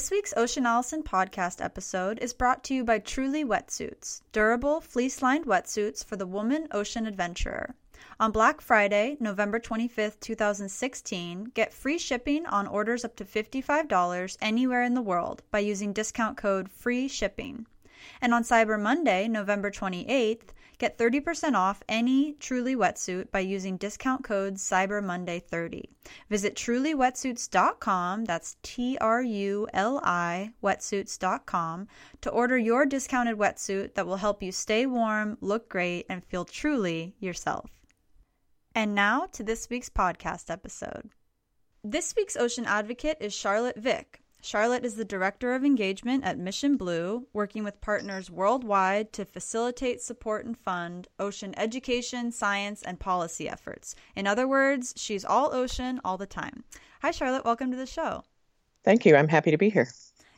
This 0.00 0.10
week's 0.10 0.32
Ocean 0.34 0.64
Allison 0.64 1.02
podcast 1.02 1.62
episode 1.62 2.18
is 2.20 2.32
brought 2.32 2.64
to 2.64 2.74
you 2.74 2.84
by 2.84 3.00
Truli 3.00 3.44
Wetsuits, 3.44 4.22
durable 4.32 4.80
fleece 4.80 5.20
lined 5.20 5.44
wetsuits 5.44 6.02
for 6.02 6.16
the 6.16 6.26
woman 6.26 6.68
ocean 6.70 7.06
adventurer. 7.06 7.74
On 8.18 8.32
Black 8.32 8.62
Friday, 8.62 9.18
November 9.20 9.60
25th, 9.60 10.18
2016, 10.20 11.52
get 11.52 11.74
free 11.74 11.98
shipping 11.98 12.46
on 12.46 12.66
orders 12.66 13.04
up 13.04 13.14
to 13.16 13.26
$55 13.26 14.38
anywhere 14.40 14.82
in 14.82 14.94
the 14.94 15.02
world 15.02 15.42
by 15.50 15.58
using 15.58 15.92
discount 15.92 16.38
code 16.38 16.70
FREE 16.70 17.06
SHIPPING. 17.06 17.66
And 18.22 18.32
on 18.32 18.42
Cyber 18.42 18.80
Monday, 18.80 19.28
November 19.28 19.70
28th, 19.70 20.54
Get 20.80 20.96
30% 20.96 21.52
off 21.56 21.82
any 21.90 22.32
Truli 22.40 22.74
wetsuit 22.74 23.30
by 23.30 23.40
using 23.40 23.76
discount 23.76 24.24
code 24.24 24.54
CYBERMONDAY30. 24.54 25.82
Visit 26.30 26.54
truliwetsuits.com, 26.54 28.24
that's 28.24 28.56
T 28.62 28.96
R 28.98 29.20
U 29.20 29.68
L 29.74 30.00
I 30.02 30.54
wetsuits.com, 30.64 31.86
to 32.22 32.30
order 32.30 32.56
your 32.56 32.86
discounted 32.86 33.36
wetsuit 33.36 33.92
that 33.92 34.06
will 34.06 34.16
help 34.16 34.42
you 34.42 34.52
stay 34.52 34.86
warm, 34.86 35.36
look 35.42 35.68
great, 35.68 36.06
and 36.08 36.24
feel 36.24 36.46
truly 36.46 37.14
yourself. 37.20 37.70
And 38.74 38.94
now 38.94 39.26
to 39.32 39.42
this 39.42 39.68
week's 39.68 39.90
podcast 39.90 40.48
episode. 40.48 41.10
This 41.84 42.14
week's 42.16 42.38
ocean 42.38 42.64
advocate 42.64 43.18
is 43.20 43.34
Charlotte 43.34 43.76
Vick. 43.76 44.22
Charlotte 44.42 44.86
is 44.86 44.94
the 44.94 45.04
Director 45.04 45.54
of 45.54 45.64
Engagement 45.64 46.24
at 46.24 46.38
Mission 46.38 46.78
Blue, 46.78 47.26
working 47.34 47.62
with 47.62 47.80
partners 47.82 48.30
worldwide 48.30 49.12
to 49.12 49.26
facilitate, 49.26 50.00
support, 50.00 50.46
and 50.46 50.56
fund 50.56 51.08
ocean 51.18 51.52
education, 51.58 52.32
science, 52.32 52.82
and 52.82 52.98
policy 52.98 53.48
efforts. 53.48 53.94
In 54.16 54.26
other 54.26 54.48
words, 54.48 54.94
she's 54.96 55.26
all 55.26 55.54
ocean 55.54 56.00
all 56.04 56.16
the 56.16 56.26
time. 56.26 56.64
Hi, 57.02 57.10
Charlotte. 57.10 57.44
Welcome 57.44 57.70
to 57.70 57.76
the 57.76 57.84
show. 57.84 58.24
Thank 58.82 59.04
you. 59.04 59.14
I'm 59.14 59.28
happy 59.28 59.50
to 59.50 59.58
be 59.58 59.68
here. 59.68 59.88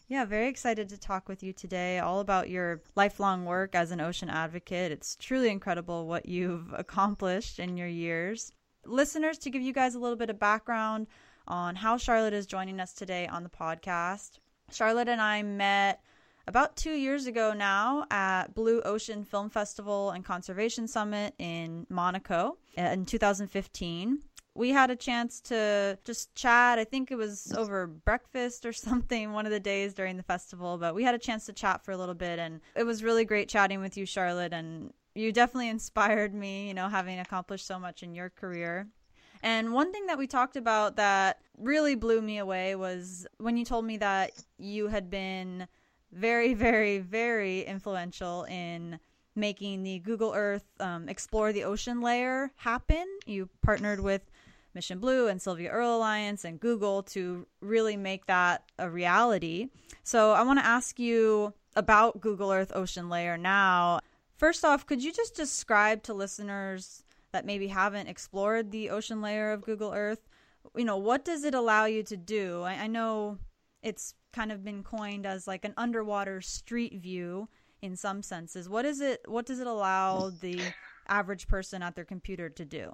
Yeah, 0.08 0.24
very 0.24 0.48
excited 0.48 0.88
to 0.88 0.98
talk 0.98 1.28
with 1.28 1.44
you 1.44 1.52
today 1.52 2.00
all 2.00 2.18
about 2.18 2.50
your 2.50 2.82
lifelong 2.96 3.44
work 3.44 3.76
as 3.76 3.92
an 3.92 4.00
ocean 4.00 4.28
advocate. 4.28 4.90
It's 4.90 5.14
truly 5.16 5.48
incredible 5.48 6.08
what 6.08 6.28
you've 6.28 6.72
accomplished 6.76 7.60
in 7.60 7.76
your 7.76 7.88
years. 7.88 8.52
Listeners, 8.84 9.38
to 9.38 9.50
give 9.50 9.62
you 9.62 9.72
guys 9.72 9.94
a 9.94 10.00
little 10.00 10.16
bit 10.16 10.28
of 10.28 10.40
background, 10.40 11.06
on 11.46 11.76
how 11.76 11.96
Charlotte 11.96 12.34
is 12.34 12.46
joining 12.46 12.80
us 12.80 12.92
today 12.92 13.26
on 13.26 13.42
the 13.42 13.48
podcast. 13.48 14.38
Charlotte 14.70 15.08
and 15.08 15.20
I 15.20 15.42
met 15.42 16.00
about 16.46 16.76
two 16.76 16.92
years 16.92 17.26
ago 17.26 17.52
now 17.52 18.06
at 18.10 18.54
Blue 18.54 18.80
Ocean 18.82 19.24
Film 19.24 19.50
Festival 19.50 20.10
and 20.10 20.24
Conservation 20.24 20.88
Summit 20.88 21.34
in 21.38 21.86
Monaco 21.88 22.56
in 22.76 23.04
2015. 23.04 24.20
We 24.54 24.70
had 24.70 24.90
a 24.90 24.96
chance 24.96 25.40
to 25.42 25.98
just 26.04 26.34
chat. 26.34 26.78
I 26.78 26.84
think 26.84 27.10
it 27.10 27.16
was 27.16 27.52
over 27.56 27.86
breakfast 27.86 28.66
or 28.66 28.72
something 28.72 29.32
one 29.32 29.46
of 29.46 29.52
the 29.52 29.60
days 29.60 29.94
during 29.94 30.16
the 30.16 30.22
festival, 30.22 30.78
but 30.78 30.94
we 30.94 31.04
had 31.04 31.14
a 31.14 31.18
chance 31.18 31.46
to 31.46 31.52
chat 31.52 31.84
for 31.84 31.92
a 31.92 31.96
little 31.96 32.14
bit 32.14 32.38
and 32.38 32.60
it 32.74 32.84
was 32.84 33.02
really 33.02 33.24
great 33.24 33.48
chatting 33.48 33.80
with 33.80 33.96
you, 33.96 34.04
Charlotte. 34.04 34.52
And 34.52 34.92
you 35.14 35.32
definitely 35.32 35.68
inspired 35.70 36.34
me, 36.34 36.68
you 36.68 36.74
know, 36.74 36.88
having 36.88 37.18
accomplished 37.18 37.66
so 37.66 37.78
much 37.78 38.02
in 38.02 38.14
your 38.14 38.30
career. 38.30 38.88
And 39.42 39.72
one 39.72 39.92
thing 39.92 40.06
that 40.06 40.18
we 40.18 40.26
talked 40.26 40.56
about 40.56 40.96
that 40.96 41.40
really 41.58 41.94
blew 41.94 42.22
me 42.22 42.38
away 42.38 42.74
was 42.74 43.26
when 43.38 43.56
you 43.56 43.64
told 43.64 43.84
me 43.84 43.96
that 43.98 44.32
you 44.58 44.88
had 44.88 45.10
been 45.10 45.66
very, 46.12 46.54
very, 46.54 46.98
very 46.98 47.62
influential 47.62 48.44
in 48.44 48.98
making 49.34 49.82
the 49.82 49.98
Google 50.00 50.32
Earth 50.34 50.64
um, 50.78 51.08
Explore 51.08 51.52
the 51.52 51.64
Ocean 51.64 52.00
layer 52.00 52.52
happen. 52.56 53.06
You 53.26 53.48
partnered 53.62 54.00
with 54.00 54.30
Mission 54.74 54.98
Blue 54.98 55.26
and 55.28 55.40
Sylvia 55.40 55.70
Earle 55.70 55.96
Alliance 55.96 56.44
and 56.44 56.60
Google 56.60 57.02
to 57.04 57.46
really 57.60 57.96
make 57.96 58.26
that 58.26 58.64
a 58.78 58.88
reality. 58.90 59.68
So 60.02 60.32
I 60.32 60.42
want 60.42 60.58
to 60.58 60.66
ask 60.66 60.98
you 60.98 61.54
about 61.76 62.20
Google 62.20 62.50
Earth 62.50 62.72
Ocean 62.74 63.08
Layer 63.08 63.36
now. 63.36 64.00
First 64.36 64.64
off, 64.64 64.86
could 64.86 65.02
you 65.02 65.12
just 65.12 65.34
describe 65.34 66.02
to 66.04 66.14
listeners 66.14 67.04
that 67.32 67.46
maybe 67.46 67.68
haven't 67.68 68.08
explored 68.08 68.70
the 68.70 68.90
ocean 68.90 69.20
layer 69.20 69.52
of 69.52 69.62
Google 69.62 69.92
Earth, 69.92 70.28
you 70.76 70.84
know, 70.84 70.96
what 70.96 71.24
does 71.24 71.44
it 71.44 71.54
allow 71.54 71.86
you 71.86 72.02
to 72.04 72.16
do? 72.16 72.62
I, 72.62 72.74
I 72.74 72.86
know 72.86 73.38
it's 73.82 74.14
kind 74.32 74.52
of 74.52 74.64
been 74.64 74.82
coined 74.82 75.26
as 75.26 75.46
like 75.46 75.64
an 75.64 75.74
underwater 75.76 76.40
street 76.40 77.00
view 77.00 77.48
in 77.82 77.96
some 77.96 78.22
senses. 78.22 78.68
What 78.68 78.84
is 78.84 79.00
it? 79.00 79.22
What 79.26 79.46
does 79.46 79.60
it 79.60 79.66
allow 79.66 80.30
the 80.40 80.60
average 81.08 81.48
person 81.48 81.82
at 81.82 81.96
their 81.96 82.04
computer 82.04 82.48
to 82.48 82.64
do? 82.64 82.92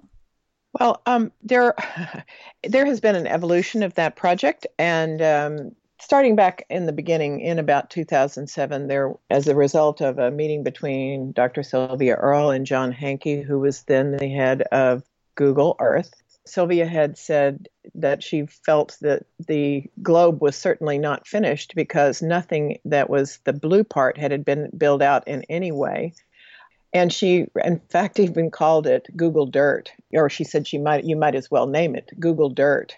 Well, 0.79 1.01
um, 1.05 1.31
there 1.41 1.75
there 2.63 2.85
has 2.85 2.99
been 2.99 3.15
an 3.15 3.27
evolution 3.27 3.83
of 3.83 3.93
that 3.95 4.15
project, 4.15 4.67
and 4.77 5.21
um, 5.21 5.75
starting 5.99 6.35
back 6.35 6.65
in 6.69 6.85
the 6.85 6.93
beginning 6.93 7.41
in 7.41 7.59
about 7.59 7.89
2007 7.89 8.87
there 8.87 9.13
as 9.29 9.47
a 9.47 9.55
result 9.55 10.01
of 10.01 10.17
a 10.17 10.31
meeting 10.31 10.63
between 10.63 11.31
dr 11.31 11.61
sylvia 11.63 12.15
earle 12.15 12.51
and 12.51 12.65
john 12.65 12.91
hanke 12.91 13.43
who 13.43 13.59
was 13.59 13.83
then 13.83 14.11
the 14.11 14.29
head 14.29 14.61
of 14.71 15.03
google 15.35 15.75
earth 15.79 16.13
sylvia 16.49 16.85
had 16.85 17.17
said 17.17 17.67
that 17.95 18.23
she 18.23 18.45
felt 18.45 18.97
that 19.01 19.25
the 19.47 19.83
globe 20.01 20.41
was 20.41 20.55
certainly 20.55 20.97
not 20.97 21.27
finished 21.27 21.73
because 21.75 22.21
nothing 22.21 22.79
that 22.85 23.09
was 23.09 23.39
the 23.43 23.53
blue 23.53 23.83
part 23.83 24.17
had 24.17 24.43
been 24.43 24.69
built 24.77 25.01
out 25.01 25.27
in 25.27 25.43
any 25.49 25.71
way. 25.71 26.13
And 26.91 27.13
she 27.13 27.45
in 27.63 27.79
fact 27.89 28.19
even 28.19 28.49
called 28.49 28.87
it 28.87 29.07
google 29.15 29.45
dirt 29.45 29.91
or 30.11 30.29
she 30.29 30.43
said 30.43 30.67
she 30.67 30.79
might 30.79 31.03
you 31.03 31.15
might 31.15 31.35
as 31.35 31.51
well 31.51 31.67
name 31.67 31.95
it 31.95 32.09
google 32.19 32.49
dirt 32.49 32.95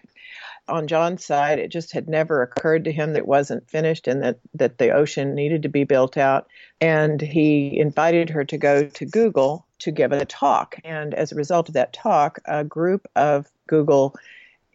on 0.67 0.87
John's 0.87 1.25
side, 1.25 1.59
it 1.59 1.69
just 1.69 1.91
had 1.91 2.07
never 2.07 2.41
occurred 2.41 2.85
to 2.85 2.91
him 2.91 3.13
that 3.13 3.19
it 3.19 3.27
wasn't 3.27 3.69
finished 3.69 4.07
and 4.07 4.23
that, 4.23 4.39
that 4.53 4.77
the 4.77 4.91
ocean 4.91 5.35
needed 5.35 5.63
to 5.63 5.69
be 5.69 5.83
built 5.83 6.17
out. 6.17 6.47
And 6.79 7.19
he 7.21 7.77
invited 7.77 8.29
her 8.29 8.43
to 8.45 8.57
go 8.57 8.87
to 8.87 9.05
Google 9.05 9.65
to 9.79 9.91
give 9.91 10.11
a 10.11 10.25
talk. 10.25 10.77
And 10.83 11.13
as 11.13 11.31
a 11.31 11.35
result 11.35 11.67
of 11.67 11.73
that 11.73 11.93
talk, 11.93 12.39
a 12.45 12.63
group 12.63 13.07
of 13.15 13.47
Google 13.67 14.15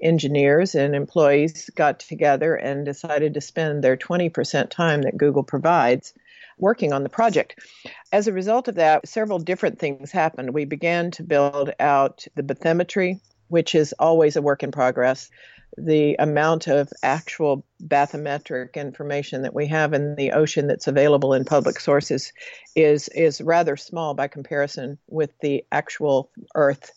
engineers 0.01 0.75
and 0.75 0.95
employees 0.95 1.71
got 1.75 2.01
together 2.01 2.55
and 2.55 2.85
decided 2.85 3.35
to 3.35 3.41
spend 3.41 3.83
their 3.83 3.97
20% 3.97 4.69
time 4.69 5.03
that 5.03 5.17
Google 5.17 5.43
provides 5.43 6.13
working 6.59 6.93
on 6.93 7.03
the 7.03 7.09
project. 7.09 7.59
As 8.13 8.29
a 8.29 8.33
result 8.33 8.69
of 8.69 8.77
that, 8.77 9.09
several 9.09 9.39
different 9.39 9.79
things 9.79 10.11
happened. 10.11 10.55
We 10.55 10.65
began 10.65 11.11
to 11.13 11.23
build 11.23 11.71
out 11.81 12.27
the 12.35 12.43
bathymetry, 12.43 13.21
which 13.49 13.75
is 13.75 13.95
always 13.99 14.37
a 14.37 14.43
work 14.43 14.63
in 14.63 14.73
progress 14.73 15.31
the 15.77 16.17
amount 16.19 16.67
of 16.67 16.93
actual 17.03 17.65
bathymetric 17.85 18.75
information 18.75 19.43
that 19.43 19.55
we 19.55 19.67
have 19.67 19.93
in 19.93 20.15
the 20.17 20.33
ocean 20.33 20.67
that's 20.67 20.87
available 20.87 21.35
in 21.35 21.45
public 21.45 21.81
sources 21.81 22.33
is 22.75 23.09
is 23.09 23.41
rather 23.41 23.77
small 23.77 24.15
by 24.15 24.29
comparison 24.29 24.99
with 25.09 25.33
the 25.41 25.65
actual 25.73 26.31
earth. 26.55 26.93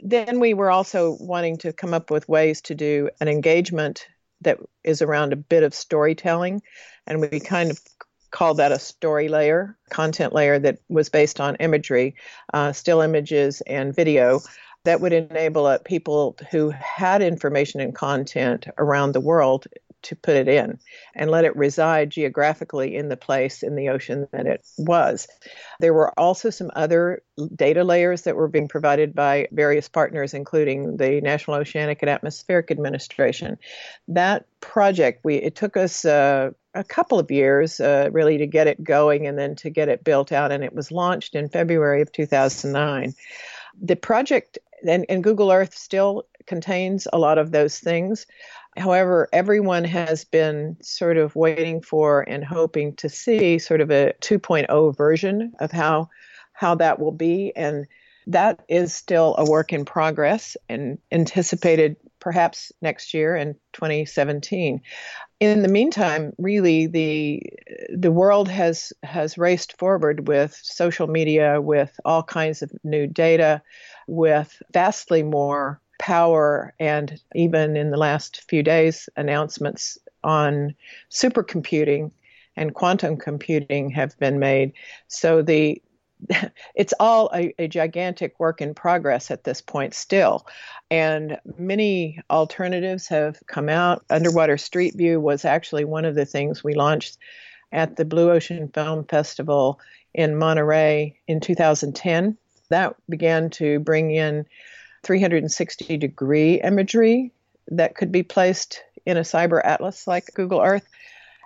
Then 0.00 0.40
we 0.40 0.54
were 0.54 0.70
also 0.70 1.16
wanting 1.20 1.58
to 1.58 1.72
come 1.72 1.92
up 1.92 2.10
with 2.10 2.28
ways 2.28 2.62
to 2.62 2.74
do 2.74 3.10
an 3.20 3.28
engagement 3.28 4.06
that 4.40 4.58
is 4.82 5.02
around 5.02 5.32
a 5.32 5.36
bit 5.36 5.62
of 5.62 5.74
storytelling 5.74 6.62
and 7.06 7.20
we 7.20 7.40
kind 7.40 7.70
of 7.70 7.80
called 8.30 8.56
that 8.56 8.72
a 8.72 8.78
story 8.78 9.28
layer 9.28 9.78
content 9.90 10.32
layer 10.32 10.58
that 10.58 10.78
was 10.88 11.08
based 11.08 11.40
on 11.40 11.56
imagery 11.56 12.16
uh, 12.52 12.72
still 12.72 13.00
images 13.00 13.60
and 13.62 13.94
video 13.94 14.40
that 14.84 15.00
would 15.00 15.12
enable 15.12 15.66
uh, 15.66 15.78
people 15.78 16.36
who 16.50 16.70
had 16.70 17.22
information 17.22 17.80
and 17.80 17.94
content 17.94 18.66
around 18.78 19.12
the 19.12 19.20
world 19.20 19.66
to 20.04 20.14
put 20.14 20.36
it 20.36 20.48
in 20.48 20.78
and 21.14 21.30
let 21.30 21.44
it 21.44 21.56
reside 21.56 22.10
geographically 22.10 22.94
in 22.94 23.08
the 23.08 23.16
place 23.16 23.62
in 23.62 23.74
the 23.74 23.88
ocean 23.88 24.28
that 24.32 24.46
it 24.46 24.64
was. 24.78 25.26
There 25.80 25.94
were 25.94 26.18
also 26.18 26.50
some 26.50 26.70
other 26.76 27.22
data 27.56 27.84
layers 27.84 28.22
that 28.22 28.36
were 28.36 28.48
being 28.48 28.68
provided 28.68 29.14
by 29.14 29.48
various 29.50 29.88
partners, 29.88 30.34
including 30.34 30.98
the 30.98 31.20
National 31.20 31.56
Oceanic 31.56 32.02
and 32.02 32.10
Atmospheric 32.10 32.70
Administration. 32.70 33.58
That 34.08 34.46
project, 34.60 35.24
we 35.24 35.36
it 35.36 35.56
took 35.56 35.76
us 35.76 36.04
uh, 36.04 36.50
a 36.74 36.84
couple 36.84 37.18
of 37.18 37.30
years 37.30 37.80
uh, 37.80 38.10
really 38.12 38.38
to 38.38 38.46
get 38.46 38.66
it 38.66 38.84
going 38.84 39.26
and 39.26 39.38
then 39.38 39.56
to 39.56 39.70
get 39.70 39.88
it 39.88 40.04
built 40.04 40.32
out, 40.32 40.52
and 40.52 40.62
it 40.62 40.74
was 40.74 40.92
launched 40.92 41.34
in 41.34 41.48
February 41.48 42.02
of 42.02 42.12
2009 42.12 43.14
the 43.82 43.96
project 43.96 44.58
and, 44.86 45.06
and, 45.08 45.24
Google 45.24 45.50
Earth 45.50 45.74
still 45.74 46.26
contains 46.46 47.06
a 47.12 47.18
lot 47.18 47.38
of 47.38 47.50
those 47.50 47.78
things. 47.78 48.26
However, 48.76 49.28
everyone 49.32 49.84
has 49.84 50.24
been 50.24 50.76
sort 50.82 51.16
of 51.16 51.36
waiting 51.36 51.80
for 51.80 52.22
and 52.22 52.44
hoping 52.44 52.96
to 52.96 53.08
see 53.08 53.58
sort 53.58 53.80
of 53.80 53.90
a 53.90 54.14
2.0 54.20 54.96
version 54.96 55.52
of 55.60 55.70
how 55.70 56.08
how 56.52 56.76
that 56.76 57.00
will 57.00 57.12
be 57.12 57.52
and 57.56 57.86
that 58.26 58.60
is 58.68 58.94
still 58.94 59.34
a 59.38 59.44
work 59.44 59.72
in 59.72 59.84
progress 59.84 60.56
and 60.68 60.98
anticipated 61.12 61.96
perhaps 62.20 62.72
next 62.80 63.12
year 63.12 63.36
in 63.36 63.54
2017 63.74 64.80
in 65.40 65.62
the 65.62 65.68
meantime 65.68 66.32
really 66.38 66.86
the 66.86 67.42
the 67.94 68.12
world 68.12 68.48
has 68.48 68.92
has 69.02 69.36
raced 69.36 69.76
forward 69.78 70.28
with 70.28 70.58
social 70.62 71.06
media 71.06 71.60
with 71.60 71.98
all 72.04 72.22
kinds 72.22 72.62
of 72.62 72.70
new 72.84 73.06
data 73.06 73.60
with 74.06 74.62
vastly 74.72 75.22
more 75.22 75.80
power 75.98 76.74
and 76.78 77.20
even 77.34 77.76
in 77.76 77.90
the 77.90 77.96
last 77.96 78.42
few 78.48 78.62
days 78.62 79.08
announcements 79.16 79.98
on 80.22 80.74
supercomputing 81.10 82.10
and 82.56 82.74
quantum 82.74 83.16
computing 83.16 83.90
have 83.90 84.18
been 84.18 84.38
made. 84.38 84.72
So 85.08 85.42
the 85.42 85.80
it's 86.74 86.94
all 86.98 87.30
a, 87.34 87.54
a, 87.58 87.68
gigantic 87.68 88.38
work 88.38 88.60
in 88.60 88.74
progress 88.74 89.30
at 89.30 89.44
this 89.44 89.60
point 89.60 89.94
still. 89.94 90.46
And 90.90 91.38
many 91.58 92.20
alternatives 92.30 93.08
have 93.08 93.42
come 93.46 93.68
out. 93.68 94.04
Underwater 94.10 94.56
Street 94.56 94.94
View 94.96 95.20
was 95.20 95.44
actually 95.44 95.84
one 95.84 96.04
of 96.04 96.14
the 96.14 96.26
things 96.26 96.64
we 96.64 96.74
launched 96.74 97.18
at 97.72 97.96
the 97.96 98.04
Blue 98.04 98.30
Ocean 98.30 98.68
Film 98.68 99.04
Festival 99.04 99.80
in 100.14 100.38
Monterey 100.38 101.18
in 101.26 101.40
2010. 101.40 102.36
That 102.70 102.94
began 103.08 103.50
to 103.50 103.80
bring 103.80 104.10
in 104.10 104.46
360 105.02 105.96
degree 105.98 106.60
imagery 106.62 107.32
that 107.68 107.94
could 107.94 108.12
be 108.12 108.22
placed 108.22 108.82
in 109.06 109.16
a 109.16 109.22
cyber 109.22 109.60
atlas 109.62 110.06
like 110.06 110.32
Google 110.34 110.60
Earth. 110.60 110.86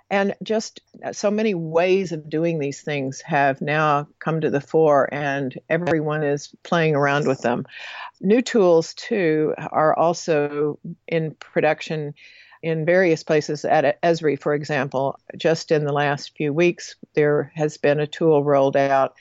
And 0.09 0.35
just 0.41 0.81
uh, 1.03 1.13
so 1.13 1.29
many 1.29 1.53
ways 1.53 2.11
of 2.11 2.29
doing 2.29 2.59
these 2.59 2.81
things 2.81 3.21
have 3.21 3.61
now 3.61 4.07
come 4.19 4.41
to 4.41 4.49
the 4.49 4.61
fore, 4.61 5.07
and 5.13 5.57
everyone 5.69 6.23
is 6.23 6.49
playing 6.63 6.95
around 6.95 7.27
with 7.27 7.41
them. 7.41 7.65
New 8.19 8.41
tools, 8.41 8.93
too, 8.95 9.53
are 9.71 9.95
also 9.95 10.79
in 11.07 11.35
production 11.35 12.13
in 12.61 12.85
various 12.85 13.23
places. 13.23 13.63
At 13.65 14.01
Esri, 14.01 14.39
for 14.39 14.53
example, 14.53 15.19
just 15.37 15.71
in 15.71 15.85
the 15.85 15.93
last 15.93 16.35
few 16.35 16.51
weeks, 16.53 16.95
there 17.13 17.51
has 17.55 17.77
been 17.77 17.99
a 17.99 18.07
tool 18.07 18.43
rolled 18.43 18.75
out 18.75 19.15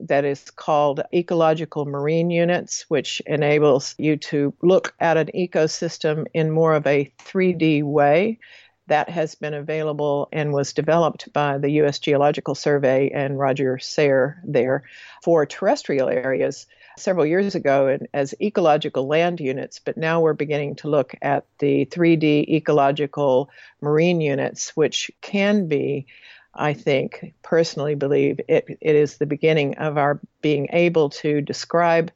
that 0.00 0.24
is 0.24 0.50
called 0.50 1.02
ecological 1.12 1.84
marine 1.84 2.30
units, 2.30 2.86
which 2.88 3.20
enables 3.26 3.94
you 3.98 4.16
to 4.16 4.54
look 4.62 4.94
at 5.00 5.16
an 5.16 5.30
ecosystem 5.34 6.26
in 6.34 6.50
more 6.50 6.74
of 6.74 6.86
a 6.86 7.12
3D 7.24 7.82
way 7.82 8.38
that 8.88 9.08
has 9.08 9.34
been 9.34 9.54
available 9.54 10.28
and 10.32 10.52
was 10.52 10.72
developed 10.72 11.32
by 11.32 11.58
the 11.58 11.70
U.S. 11.70 11.98
Geological 11.98 12.54
Survey 12.54 13.10
and 13.10 13.38
Roger 13.38 13.78
Sayre 13.78 14.40
there 14.44 14.84
for 15.22 15.46
terrestrial 15.46 16.08
areas 16.08 16.66
several 16.98 17.24
years 17.24 17.54
ago 17.54 17.98
as 18.12 18.34
ecological 18.40 19.06
land 19.06 19.40
units, 19.40 19.78
but 19.78 19.96
now 19.96 20.20
we're 20.20 20.34
beginning 20.34 20.74
to 20.76 20.88
look 20.88 21.14
at 21.22 21.46
the 21.58 21.86
3D 21.86 22.48
ecological 22.48 23.50
marine 23.80 24.20
units, 24.20 24.76
which 24.76 25.10
can 25.20 25.68
be, 25.68 26.06
I 26.54 26.74
think, 26.74 27.34
personally 27.42 27.94
believe 27.94 28.40
it, 28.48 28.66
it 28.80 28.96
is 28.96 29.16
the 29.16 29.26
beginning 29.26 29.76
of 29.78 29.96
our 29.96 30.20
being 30.42 30.68
able 30.72 31.10
to 31.10 31.40
describe 31.40 32.10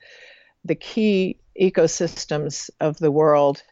the 0.64 0.74
key 0.74 1.38
ecosystems 1.58 2.70
of 2.80 2.98
the 2.98 3.10
world 3.10 3.62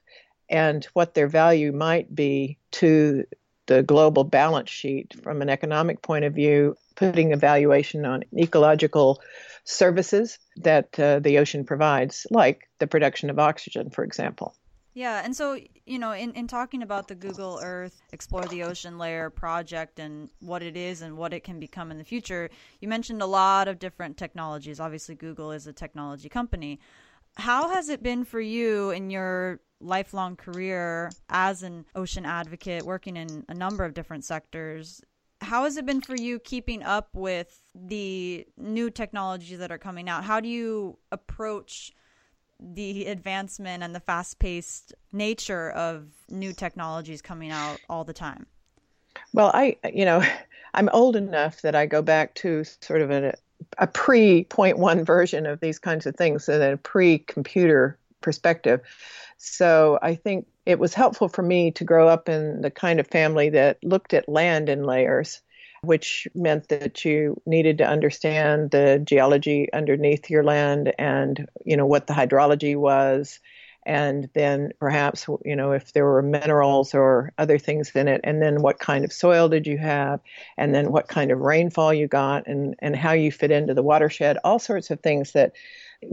and 0.54 0.84
what 0.92 1.14
their 1.14 1.26
value 1.26 1.72
might 1.72 2.14
be 2.14 2.56
to 2.70 3.24
the 3.66 3.82
global 3.82 4.22
balance 4.22 4.70
sheet 4.70 5.12
from 5.20 5.42
an 5.42 5.50
economic 5.50 6.00
point 6.00 6.24
of 6.24 6.32
view, 6.32 6.76
putting 6.94 7.32
a 7.32 7.36
valuation 7.36 8.04
on 8.06 8.22
ecological 8.38 9.20
services 9.64 10.38
that 10.56 10.96
uh, 11.00 11.18
the 11.18 11.38
ocean 11.38 11.64
provides, 11.64 12.24
like 12.30 12.68
the 12.78 12.86
production 12.86 13.30
of 13.30 13.38
oxygen, 13.40 13.90
for 13.90 14.04
example. 14.04 14.54
Yeah, 14.92 15.22
and 15.24 15.34
so, 15.34 15.58
you 15.86 15.98
know, 15.98 16.12
in, 16.12 16.30
in 16.34 16.46
talking 16.46 16.82
about 16.82 17.08
the 17.08 17.16
Google 17.16 17.58
Earth 17.60 18.00
Explore 18.12 18.44
the 18.44 18.62
Ocean 18.62 18.96
Layer 18.96 19.28
project 19.28 19.98
and 19.98 20.30
what 20.38 20.62
it 20.62 20.76
is 20.76 21.02
and 21.02 21.16
what 21.16 21.34
it 21.34 21.42
can 21.42 21.58
become 21.58 21.90
in 21.90 21.98
the 21.98 22.04
future, 22.04 22.48
you 22.80 22.86
mentioned 22.86 23.20
a 23.20 23.26
lot 23.26 23.66
of 23.66 23.80
different 23.80 24.16
technologies. 24.16 24.78
Obviously, 24.78 25.16
Google 25.16 25.50
is 25.50 25.66
a 25.66 25.72
technology 25.72 26.28
company. 26.28 26.78
How 27.36 27.70
has 27.70 27.88
it 27.88 28.04
been 28.04 28.24
for 28.24 28.40
you 28.40 28.90
in 28.90 29.10
your 29.10 29.58
lifelong 29.84 30.36
career 30.36 31.10
as 31.28 31.62
an 31.62 31.84
ocean 31.94 32.24
advocate, 32.24 32.82
working 32.82 33.16
in 33.16 33.44
a 33.48 33.54
number 33.54 33.84
of 33.84 33.94
different 33.94 34.24
sectors. 34.24 35.02
How 35.40 35.64
has 35.64 35.76
it 35.76 35.84
been 35.84 36.00
for 36.00 36.16
you 36.16 36.38
keeping 36.38 36.82
up 36.82 37.10
with 37.12 37.60
the 37.74 38.46
new 38.56 38.90
technologies 38.90 39.58
that 39.58 39.70
are 39.70 39.78
coming 39.78 40.08
out? 40.08 40.24
How 40.24 40.40
do 40.40 40.48
you 40.48 40.98
approach 41.12 41.92
the 42.60 43.06
advancement 43.06 43.82
and 43.82 43.94
the 43.94 44.00
fast 44.00 44.38
paced 44.38 44.94
nature 45.12 45.70
of 45.72 46.08
new 46.30 46.52
technologies 46.52 47.20
coming 47.20 47.50
out 47.50 47.78
all 47.88 48.04
the 48.04 48.12
time? 48.12 48.46
Well, 49.32 49.50
I, 49.52 49.76
you 49.92 50.04
know, 50.04 50.22
I'm 50.74 50.88
old 50.92 51.14
enough 51.14 51.62
that 51.62 51.74
I 51.74 51.86
go 51.86 52.02
back 52.02 52.34
to 52.36 52.64
sort 52.64 53.00
of 53.00 53.10
a, 53.10 53.34
a 53.78 53.86
pre 53.86 54.44
point 54.44 54.78
one 54.78 55.04
version 55.04 55.46
of 55.46 55.60
these 55.60 55.78
kinds 55.78 56.06
of 56.06 56.16
things, 56.16 56.48
and 56.48 56.62
a 56.62 56.76
pre 56.78 57.18
computer 57.18 57.98
perspective. 58.24 58.80
So 59.36 59.98
I 60.02 60.14
think 60.16 60.46
it 60.64 60.78
was 60.78 60.94
helpful 60.94 61.28
for 61.28 61.42
me 61.42 61.70
to 61.72 61.84
grow 61.84 62.08
up 62.08 62.28
in 62.28 62.62
the 62.62 62.70
kind 62.70 62.98
of 62.98 63.06
family 63.06 63.50
that 63.50 63.78
looked 63.84 64.14
at 64.14 64.28
land 64.28 64.68
in 64.68 64.84
layers, 64.84 65.42
which 65.82 66.26
meant 66.34 66.68
that 66.68 67.04
you 67.04 67.40
needed 67.44 67.78
to 67.78 67.86
understand 67.86 68.70
the 68.70 69.00
geology 69.04 69.68
underneath 69.72 70.30
your 70.30 70.42
land 70.42 70.94
and, 70.98 71.46
you 71.64 71.76
know, 71.76 71.86
what 71.86 72.06
the 72.06 72.14
hydrology 72.14 72.74
was. 72.74 73.38
And 73.86 74.30
then 74.32 74.72
perhaps, 74.80 75.26
you 75.44 75.54
know, 75.54 75.72
if 75.72 75.92
there 75.92 76.06
were 76.06 76.22
minerals 76.22 76.94
or 76.94 77.34
other 77.36 77.58
things 77.58 77.90
in 77.94 78.08
it, 78.08 78.22
and 78.24 78.40
then 78.40 78.62
what 78.62 78.78
kind 78.78 79.04
of 79.04 79.12
soil 79.12 79.50
did 79.50 79.66
you 79.66 79.76
have, 79.76 80.20
and 80.56 80.74
then 80.74 80.90
what 80.90 81.08
kind 81.08 81.30
of 81.30 81.40
rainfall 81.40 81.92
you 81.92 82.08
got, 82.08 82.46
and, 82.46 82.76
and 82.78 82.96
how 82.96 83.12
you 83.12 83.30
fit 83.30 83.50
into 83.50 83.74
the 83.74 83.82
watershed, 83.82 84.38
all 84.42 84.58
sorts 84.58 84.90
of 84.90 85.00
things 85.00 85.32
that 85.32 85.52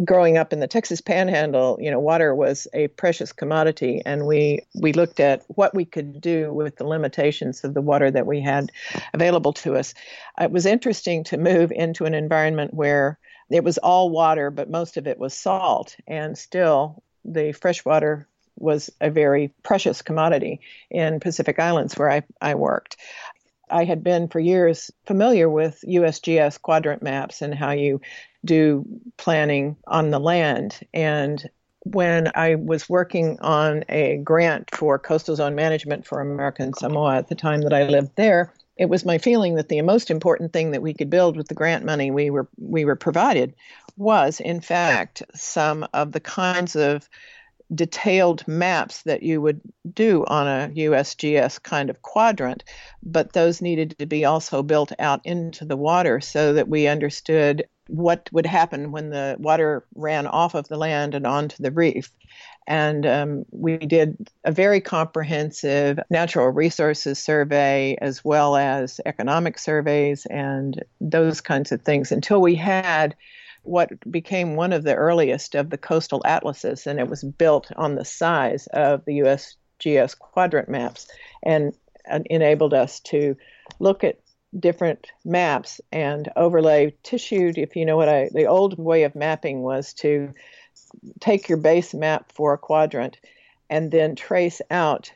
growing 0.03 0.37
up 0.37 0.53
in 0.53 0.59
the 0.59 0.67
Texas 0.67 1.01
Panhandle, 1.01 1.77
you 1.79 1.91
know, 1.91 1.99
water 1.99 2.33
was 2.33 2.67
a 2.73 2.87
precious 2.89 3.31
commodity, 3.31 4.01
and 4.05 4.25
we 4.25 4.61
we 4.81 4.93
looked 4.93 5.19
at 5.19 5.43
what 5.47 5.73
we 5.75 5.85
could 5.85 6.21
do 6.21 6.53
with 6.53 6.77
the 6.77 6.87
limitations 6.87 7.63
of 7.63 7.73
the 7.73 7.81
water 7.81 8.11
that 8.11 8.25
we 8.25 8.41
had 8.41 8.71
available 9.13 9.53
to 9.53 9.75
us. 9.75 9.93
It 10.39 10.51
was 10.51 10.65
interesting 10.65 11.23
to 11.25 11.37
move 11.37 11.71
into 11.71 12.05
an 12.05 12.13
environment 12.13 12.73
where 12.73 13.19
it 13.49 13.63
was 13.63 13.77
all 13.77 14.09
water, 14.09 14.49
but 14.49 14.69
most 14.69 14.97
of 14.97 15.07
it 15.07 15.19
was 15.19 15.33
salt, 15.33 15.95
and 16.07 16.37
still 16.37 17.03
the 17.25 17.51
freshwater 17.51 18.27
was 18.57 18.89
a 19.01 19.09
very 19.09 19.53
precious 19.63 20.01
commodity 20.01 20.61
in 20.89 21.19
Pacific 21.19 21.59
Islands 21.59 21.97
where 21.97 22.11
I, 22.11 22.23
I 22.41 22.55
worked. 22.55 22.97
I 23.71 23.85
had 23.85 24.03
been 24.03 24.27
for 24.27 24.39
years 24.39 24.91
familiar 25.05 25.49
with 25.49 25.83
USGS 25.87 26.61
quadrant 26.61 27.01
maps 27.01 27.41
and 27.41 27.55
how 27.55 27.71
you 27.71 28.01
do 28.43 28.85
planning 29.17 29.77
on 29.87 30.09
the 30.09 30.19
land. 30.19 30.79
And 30.93 31.49
when 31.83 32.31
I 32.35 32.55
was 32.55 32.89
working 32.89 33.39
on 33.39 33.83
a 33.89 34.17
grant 34.17 34.75
for 34.75 34.99
coastal 34.99 35.35
zone 35.35 35.55
management 35.55 36.05
for 36.05 36.21
American 36.21 36.73
Samoa 36.73 37.17
at 37.17 37.27
the 37.27 37.35
time 37.35 37.61
that 37.61 37.73
I 37.73 37.83
lived 37.83 38.15
there, 38.15 38.53
it 38.77 38.89
was 38.89 39.05
my 39.05 39.17
feeling 39.17 39.55
that 39.55 39.69
the 39.69 39.81
most 39.81 40.09
important 40.09 40.53
thing 40.53 40.71
that 40.71 40.81
we 40.81 40.93
could 40.93 41.09
build 41.09 41.37
with 41.37 41.47
the 41.47 41.55
grant 41.55 41.85
money 41.85 42.09
we 42.09 42.29
were 42.29 42.47
we 42.57 42.85
were 42.85 42.95
provided 42.95 43.53
was 43.97 44.39
in 44.39 44.61
fact 44.61 45.21
some 45.35 45.85
of 45.93 46.13
the 46.13 46.19
kinds 46.19 46.75
of 46.75 47.07
detailed 47.73 48.47
maps 48.47 49.03
that 49.03 49.23
you 49.23 49.41
would 49.41 49.61
do 49.93 50.25
on 50.27 50.47
a 50.47 50.69
USGS 50.75 51.61
kind 51.63 51.89
of 51.89 52.01
quadrant, 52.01 52.63
but 53.03 53.33
those 53.33 53.61
needed 53.61 53.97
to 53.99 54.05
be 54.05 54.25
also 54.25 54.61
built 54.61 54.91
out 54.99 55.21
into 55.25 55.65
the 55.65 55.77
water 55.77 56.19
so 56.19 56.53
that 56.53 56.67
we 56.67 56.87
understood 56.87 57.65
what 57.87 58.29
would 58.31 58.45
happen 58.45 58.91
when 58.91 59.09
the 59.09 59.35
water 59.39 59.85
ran 59.95 60.27
off 60.27 60.55
of 60.55 60.67
the 60.67 60.77
land 60.77 61.15
and 61.15 61.27
onto 61.27 61.61
the 61.61 61.71
reef. 61.71 62.11
And 62.67 63.05
um, 63.05 63.45
we 63.51 63.77
did 63.77 64.29
a 64.43 64.51
very 64.51 64.79
comprehensive 64.79 65.99
natural 66.09 66.49
resources 66.49 67.19
survey 67.19 67.97
as 68.01 68.23
well 68.23 68.55
as 68.55 69.01
economic 69.05 69.57
surveys 69.57 70.25
and 70.27 70.81
those 71.01 71.41
kinds 71.41 71.71
of 71.71 71.81
things 71.81 72.11
until 72.11 72.39
we 72.39 72.55
had 72.55 73.15
what 73.63 73.89
became 74.09 74.55
one 74.55 74.73
of 74.73 74.83
the 74.83 74.95
earliest 74.95 75.55
of 75.55 75.69
the 75.69 75.77
coastal 75.77 76.21
atlases, 76.25 76.87
and 76.87 76.99
it 76.99 77.07
was 77.07 77.23
built 77.23 77.71
on 77.75 77.95
the 77.95 78.05
size 78.05 78.67
of 78.73 79.05
the 79.05 79.19
USGS 79.19 80.17
quadrant 80.17 80.69
maps 80.69 81.07
and, 81.43 81.73
enabled 82.31 82.73
us 82.73 82.99
to 82.99 83.37
look 83.79 84.03
at 84.03 84.19
different 84.59 85.11
maps 85.23 85.79
and 85.91 86.29
overlay 86.35 86.93
tissue. 87.03 87.53
If 87.55 87.75
you 87.75 87.85
know 87.85 87.95
what 87.95 88.09
I, 88.09 88.29
the 88.33 88.47
old 88.47 88.77
way 88.79 89.03
of 89.03 89.13
mapping 89.13 89.61
was 89.61 89.93
to 89.95 90.33
take 91.19 91.47
your 91.47 91.59
base 91.59 91.93
map 91.93 92.31
for 92.33 92.53
a 92.53 92.57
quadrant 92.57 93.17
and 93.69 93.91
then 93.91 94.15
trace 94.15 94.61
out 94.71 95.11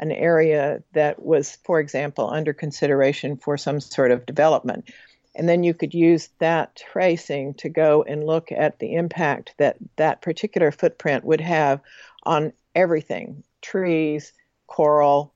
an 0.00 0.10
area 0.12 0.82
that 0.92 1.22
was, 1.22 1.56
for 1.64 1.80
example, 1.80 2.28
under 2.28 2.52
consideration 2.52 3.36
for 3.36 3.56
some 3.56 3.80
sort 3.80 4.10
of 4.10 4.26
development. 4.26 4.90
And 5.36 5.48
then 5.48 5.62
you 5.62 5.74
could 5.74 5.94
use 5.94 6.30
that 6.38 6.76
tracing 6.76 7.54
to 7.54 7.68
go 7.68 8.02
and 8.02 8.26
look 8.26 8.50
at 8.50 8.78
the 8.78 8.94
impact 8.94 9.54
that 9.58 9.76
that 9.96 10.22
particular 10.22 10.72
footprint 10.72 11.24
would 11.24 11.40
have 11.40 11.80
on 12.24 12.52
everything 12.74 13.44
trees, 13.62 14.32
coral, 14.66 15.32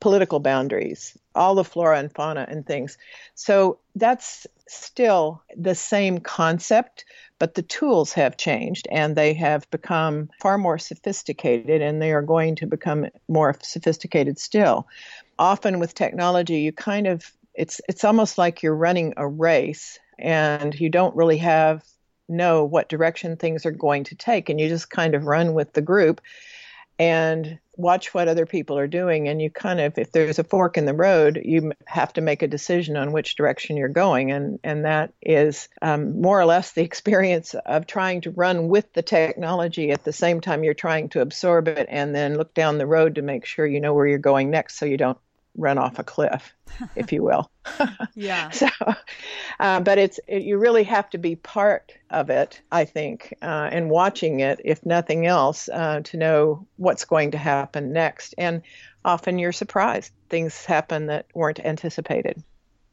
political 0.00 0.38
boundaries, 0.40 1.16
all 1.34 1.54
the 1.54 1.64
flora 1.64 1.98
and 1.98 2.12
fauna 2.12 2.46
and 2.48 2.66
things. 2.66 2.98
So 3.34 3.78
that's 3.96 4.46
still 4.68 5.42
the 5.56 5.74
same 5.74 6.18
concept, 6.18 7.04
but 7.38 7.54
the 7.54 7.62
tools 7.62 8.12
have 8.12 8.36
changed 8.36 8.86
and 8.90 9.16
they 9.16 9.34
have 9.34 9.68
become 9.70 10.30
far 10.40 10.56
more 10.56 10.78
sophisticated 10.78 11.82
and 11.82 12.00
they 12.00 12.12
are 12.12 12.22
going 12.22 12.54
to 12.56 12.66
become 12.66 13.06
more 13.28 13.56
sophisticated 13.62 14.38
still. 14.38 14.86
Often 15.38 15.80
with 15.80 15.94
technology, 15.94 16.60
you 16.60 16.72
kind 16.72 17.06
of 17.06 17.32
it's 17.54 17.80
it's 17.88 18.04
almost 18.04 18.38
like 18.38 18.62
you're 18.62 18.74
running 18.74 19.14
a 19.16 19.26
race 19.26 19.98
and 20.18 20.78
you 20.78 20.88
don't 20.88 21.16
really 21.16 21.38
have 21.38 21.84
know 22.28 22.64
what 22.64 22.88
direction 22.88 23.36
things 23.36 23.66
are 23.66 23.72
going 23.72 24.04
to 24.04 24.14
take 24.14 24.48
and 24.48 24.60
you 24.60 24.68
just 24.68 24.90
kind 24.90 25.14
of 25.14 25.26
run 25.26 25.54
with 25.54 25.72
the 25.72 25.82
group 25.82 26.20
and 26.98 27.58
watch 27.76 28.12
what 28.12 28.28
other 28.28 28.46
people 28.46 28.76
are 28.78 28.86
doing. 28.86 29.28
And 29.28 29.40
you 29.40 29.50
kind 29.50 29.80
of 29.80 29.98
if 29.98 30.12
there's 30.12 30.38
a 30.38 30.44
fork 30.44 30.76
in 30.76 30.84
the 30.84 30.94
road 30.94 31.40
you 31.44 31.72
have 31.86 32.12
to 32.14 32.20
make 32.20 32.42
a 32.42 32.48
decision 32.48 32.96
on 32.96 33.12
which 33.12 33.34
direction 33.34 33.76
you're 33.76 33.88
going. 33.88 34.30
And 34.30 34.58
and 34.62 34.84
that 34.84 35.12
is 35.20 35.68
um, 35.80 36.20
more 36.20 36.40
or 36.40 36.44
less 36.44 36.72
the 36.72 36.82
experience 36.90 37.54
of 37.54 37.86
trying 37.86 38.20
to 38.22 38.30
run 38.30 38.68
with 38.68 38.92
the 38.92 39.02
technology 39.02 39.90
at 39.90 40.04
the 40.04 40.12
same 40.12 40.40
time 40.40 40.64
you're 40.64 40.74
trying 40.74 41.08
to 41.10 41.20
absorb 41.20 41.68
it 41.68 41.86
and 41.90 42.14
then 42.14 42.36
look 42.36 42.54
down 42.54 42.78
the 42.78 42.86
road 42.86 43.16
to 43.16 43.22
make 43.22 43.46
sure 43.46 43.66
you 43.66 43.80
know 43.80 43.94
where 43.94 44.06
you're 44.06 44.18
going 44.18 44.50
next 44.50 44.78
so 44.78 44.84
you 44.86 44.96
don't 44.96 45.18
run 45.56 45.78
off 45.78 45.98
a 45.98 46.04
cliff, 46.04 46.54
if 46.96 47.12
you 47.12 47.22
will. 47.22 47.50
yeah. 48.14 48.50
So, 48.50 48.68
uh, 49.60 49.80
but 49.80 49.98
it's 49.98 50.18
it, 50.26 50.42
you 50.42 50.58
really 50.58 50.84
have 50.84 51.10
to 51.10 51.18
be 51.18 51.36
part 51.36 51.92
of 52.10 52.30
it, 52.30 52.60
I 52.70 52.84
think, 52.84 53.34
uh, 53.42 53.68
and 53.70 53.90
watching 53.90 54.40
it, 54.40 54.60
if 54.64 54.84
nothing 54.84 55.26
else, 55.26 55.68
uh, 55.68 56.00
to 56.04 56.16
know 56.16 56.66
what's 56.76 57.04
going 57.04 57.30
to 57.32 57.38
happen 57.38 57.92
next. 57.92 58.34
And 58.38 58.62
often 59.04 59.38
you're 59.38 59.52
surprised; 59.52 60.12
things 60.28 60.64
happen 60.64 61.06
that 61.06 61.26
weren't 61.34 61.60
anticipated. 61.60 62.42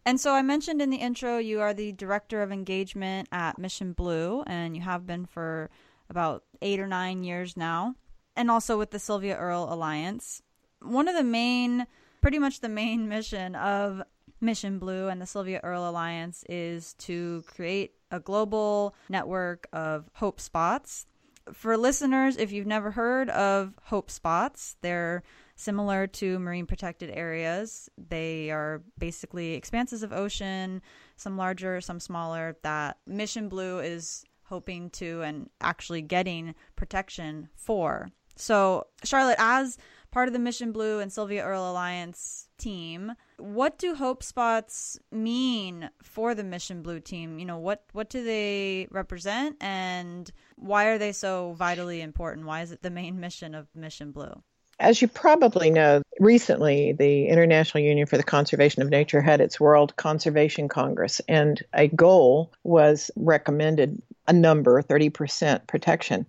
And 0.06 0.20
so 0.20 0.34
I 0.34 0.42
mentioned 0.42 0.82
in 0.82 0.90
the 0.90 0.98
intro, 0.98 1.38
you 1.38 1.62
are 1.62 1.74
the 1.74 1.92
director 1.92 2.42
of 2.42 2.52
engagement 2.52 3.28
at 3.32 3.60
Mission 3.60 3.94
Blue, 3.94 4.44
and 4.48 4.76
you 4.76 4.82
have 4.82 5.06
been 5.06 5.26
for 5.26 5.70
about 6.10 6.44
eight 6.62 6.80
or 6.80 6.88
nine 6.88 7.24
years 7.24 7.56
now, 7.56 7.96
and 8.36 8.50
also 8.50 8.78
with 8.78 8.92
the 8.92 9.00
Sylvia 9.00 9.38
Earle 9.38 9.72
Alliance. 9.72 10.42
One 10.82 11.08
of 11.08 11.16
the 11.16 11.24
main 11.24 11.86
pretty 12.22 12.40
much 12.40 12.60
the 12.62 12.70
main 12.70 13.08
mission 13.08 13.56
of 13.56 14.02
Mission 14.42 14.80
Blue 14.80 15.08
and 15.08 15.22
the 15.22 15.26
Sylvia 15.26 15.60
Earle 15.64 15.90
Alliance 15.90 16.44
is 16.48 16.94
to 16.96 17.44
create 17.48 17.94
a 18.12 18.20
global 18.20 18.96
network 19.10 19.68
of 19.74 20.10
hope 20.14 20.40
spots. 20.40 21.06
For 21.52 21.76
listeners, 21.78 22.38
if 22.38 22.52
you've 22.52 22.68
never 22.68 22.92
heard 22.92 23.30
of 23.30 23.74
hope 23.84 24.12
spots, 24.12 24.76
they're 24.82 25.24
similar 25.56 26.08
to 26.08 26.40
marine 26.40 26.66
protected 26.66 27.10
areas. 27.10 27.90
They 27.98 28.50
are 28.52 28.82
basically 28.98 29.54
expanses 29.54 30.04
of 30.04 30.14
ocean, 30.14 30.82
some 31.18 31.38
larger, 31.38 31.82
some 31.82 32.00
smaller, 32.00 32.56
that 32.64 32.98
Mission 33.06 33.50
Blue 33.50 33.80
is 33.80 34.24
hoping 34.44 34.90
to 34.92 35.22
and 35.22 35.50
actually 35.60 36.02
getting 36.02 36.56
protection 36.76 37.50
for. 37.56 38.10
So, 38.36 38.88
Charlotte, 39.04 39.36
as 39.38 39.78
part 40.12 40.28
of 40.28 40.34
the 40.34 40.40
Mission 40.40 40.72
Blue 40.72 41.00
and 41.00 41.12
Sylvia 41.12 41.44
Earle 41.44 41.72
Alliance 41.72 42.50
team. 42.58 43.14
What 43.38 43.78
do 43.78 43.96
hope 43.96 44.24
spots 44.24 45.00
mean 45.12 45.90
for 46.02 46.36
the 46.36 46.44
Mission 46.44 46.82
Blue 46.82 47.00
team? 47.00 47.40
You 47.40 47.46
know, 47.46 47.58
what 47.58 47.84
what 47.94 48.10
do 48.10 48.24
they 48.24 48.88
represent 48.92 49.58
and 49.62 50.32
why 50.56 50.86
are 50.86 50.98
they 50.98 51.12
so 51.12 51.54
vitally 51.54 52.02
important? 52.02 52.46
Why 52.46 52.62
is 52.62 52.72
it 52.72 52.82
the 52.82 52.90
main 52.90 53.20
mission 53.20 53.56
of 53.56 53.68
Mission 53.76 54.12
Blue? 54.12 54.44
As 54.82 55.02
you 55.02 55.10
probably 55.10 55.70
know, 55.70 56.02
recently 56.22 56.94
the 56.94 57.28
International 57.28 57.84
Union 57.84 58.08
for 58.08 58.16
the 58.16 58.24
Conservation 58.24 58.82
of 58.82 58.90
Nature 58.90 59.20
had 59.20 59.42
its 59.42 59.60
World 59.60 59.94
Conservation 59.98 60.70
Congress, 60.70 61.20
and 61.28 61.62
a 61.74 61.90
goal 61.90 62.54
was 62.64 63.12
recommended 63.18 64.02
a 64.30 64.34
number, 64.34 64.82
30% 64.82 65.68
protection. 65.68 66.26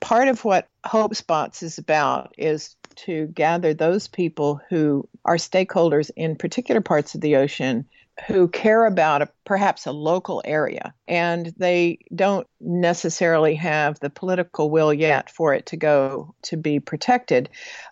Part 0.00 0.26
of 0.26 0.44
what 0.44 0.68
Hope 0.84 1.14
Spots 1.14 1.62
is 1.62 1.78
about 1.78 2.34
is 2.36 2.74
to 2.96 3.26
gather 3.28 3.74
those 3.74 4.08
people 4.08 4.60
who 4.68 5.08
are 5.24 5.36
stakeholders 5.36 6.10
in 6.16 6.36
particular 6.36 6.80
parts 6.80 7.14
of 7.14 7.20
the 7.20 7.36
ocean 7.36 7.86
who 8.26 8.46
care 8.48 8.84
about 8.84 9.22
a, 9.22 9.28
perhaps 9.44 9.86
a 9.86 9.92
local 9.92 10.42
area 10.44 10.92
and 11.08 11.54
they 11.56 11.98
don't 12.14 12.46
necessarily 12.60 13.54
have 13.54 13.98
the 14.00 14.10
political 14.10 14.70
will 14.70 14.92
yet 14.92 15.30
for 15.30 15.54
it 15.54 15.66
to 15.66 15.76
go 15.76 16.34
to 16.42 16.56
be 16.56 16.78
protected. 16.78 17.48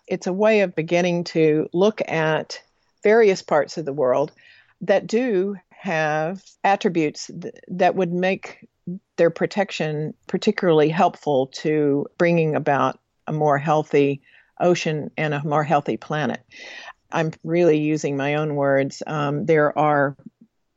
It's 0.07 0.27
a 0.27 0.33
way 0.33 0.61
of 0.61 0.75
beginning 0.75 1.23
to 1.25 1.67
look 1.73 2.01
at 2.07 2.61
various 3.03 3.41
parts 3.41 3.77
of 3.77 3.85
the 3.85 3.93
world 3.93 4.31
that 4.81 5.07
do 5.07 5.55
have 5.69 6.43
attributes 6.63 7.31
th- 7.41 7.55
that 7.67 7.95
would 7.95 8.13
make 8.13 8.67
their 9.17 9.31
protection 9.31 10.13
particularly 10.27 10.89
helpful 10.89 11.47
to 11.47 12.05
bringing 12.17 12.55
about 12.55 12.99
a 13.27 13.31
more 13.31 13.57
healthy 13.57 14.21
ocean 14.61 15.11
and 15.17 15.33
a 15.33 15.43
more 15.43 15.63
healthy 15.63 15.97
planet. 15.97 16.41
I'm 17.11 17.31
really 17.43 17.79
using 17.79 18.15
my 18.15 18.35
own 18.35 18.55
words. 18.55 19.03
Um, 19.05 19.45
there 19.45 19.77
are 19.77 20.15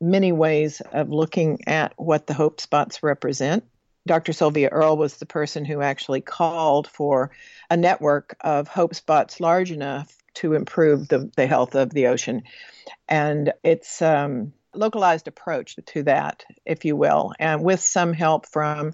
many 0.00 0.32
ways 0.32 0.82
of 0.92 1.10
looking 1.10 1.60
at 1.66 1.94
what 1.96 2.26
the 2.26 2.34
hope 2.34 2.60
spots 2.60 3.02
represent. 3.02 3.64
Dr. 4.06 4.32
Sylvia 4.32 4.68
Earle 4.68 4.96
was 4.96 5.16
the 5.16 5.26
person 5.26 5.64
who 5.64 5.80
actually 5.80 6.20
called 6.20 6.88
for 6.88 7.30
a 7.70 7.76
network 7.76 8.36
of 8.42 8.68
hope 8.68 8.94
spots 8.94 9.40
large 9.40 9.70
enough 9.70 10.14
to 10.34 10.54
improve 10.54 11.08
the, 11.08 11.30
the 11.36 11.46
health 11.46 11.74
of 11.74 11.90
the 11.90 12.08
ocean. 12.08 12.42
And 13.08 13.52
it's 13.62 14.02
um, 14.02 14.52
localized 14.74 15.28
approach 15.28 15.78
to 15.86 16.02
that, 16.02 16.44
if 16.66 16.84
you 16.84 16.96
will, 16.96 17.32
and 17.38 17.62
with 17.62 17.80
some 17.80 18.12
help 18.12 18.46
from 18.46 18.92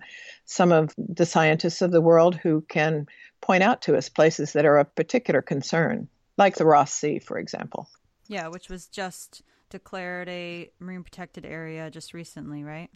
some 0.51 0.73
of 0.73 0.93
the 0.99 1.25
scientists 1.25 1.81
of 1.81 1.93
the 1.93 2.01
world 2.01 2.35
who 2.35 2.61
can 2.63 3.07
point 3.41 3.63
out 3.63 3.83
to 3.83 3.97
us 3.97 4.09
places 4.09 4.53
that 4.53 4.67
are 4.67 4.79
of 4.79 4.93
particular 4.97 5.41
concern, 5.41 6.09
like 6.37 6.57
the 6.57 6.67
Ross 6.67 6.93
Sea, 6.93 7.21
for 7.21 7.39
example. 7.39 7.89
Yeah, 8.27 8.49
which 8.49 8.69
was 8.69 8.89
just 8.89 9.43
declared 9.69 10.29
a 10.29 10.69
marine 10.81 11.05
protected 11.05 11.47
area 11.47 11.89
just 11.89 12.13
recently, 12.13 12.65
right? 12.65 12.91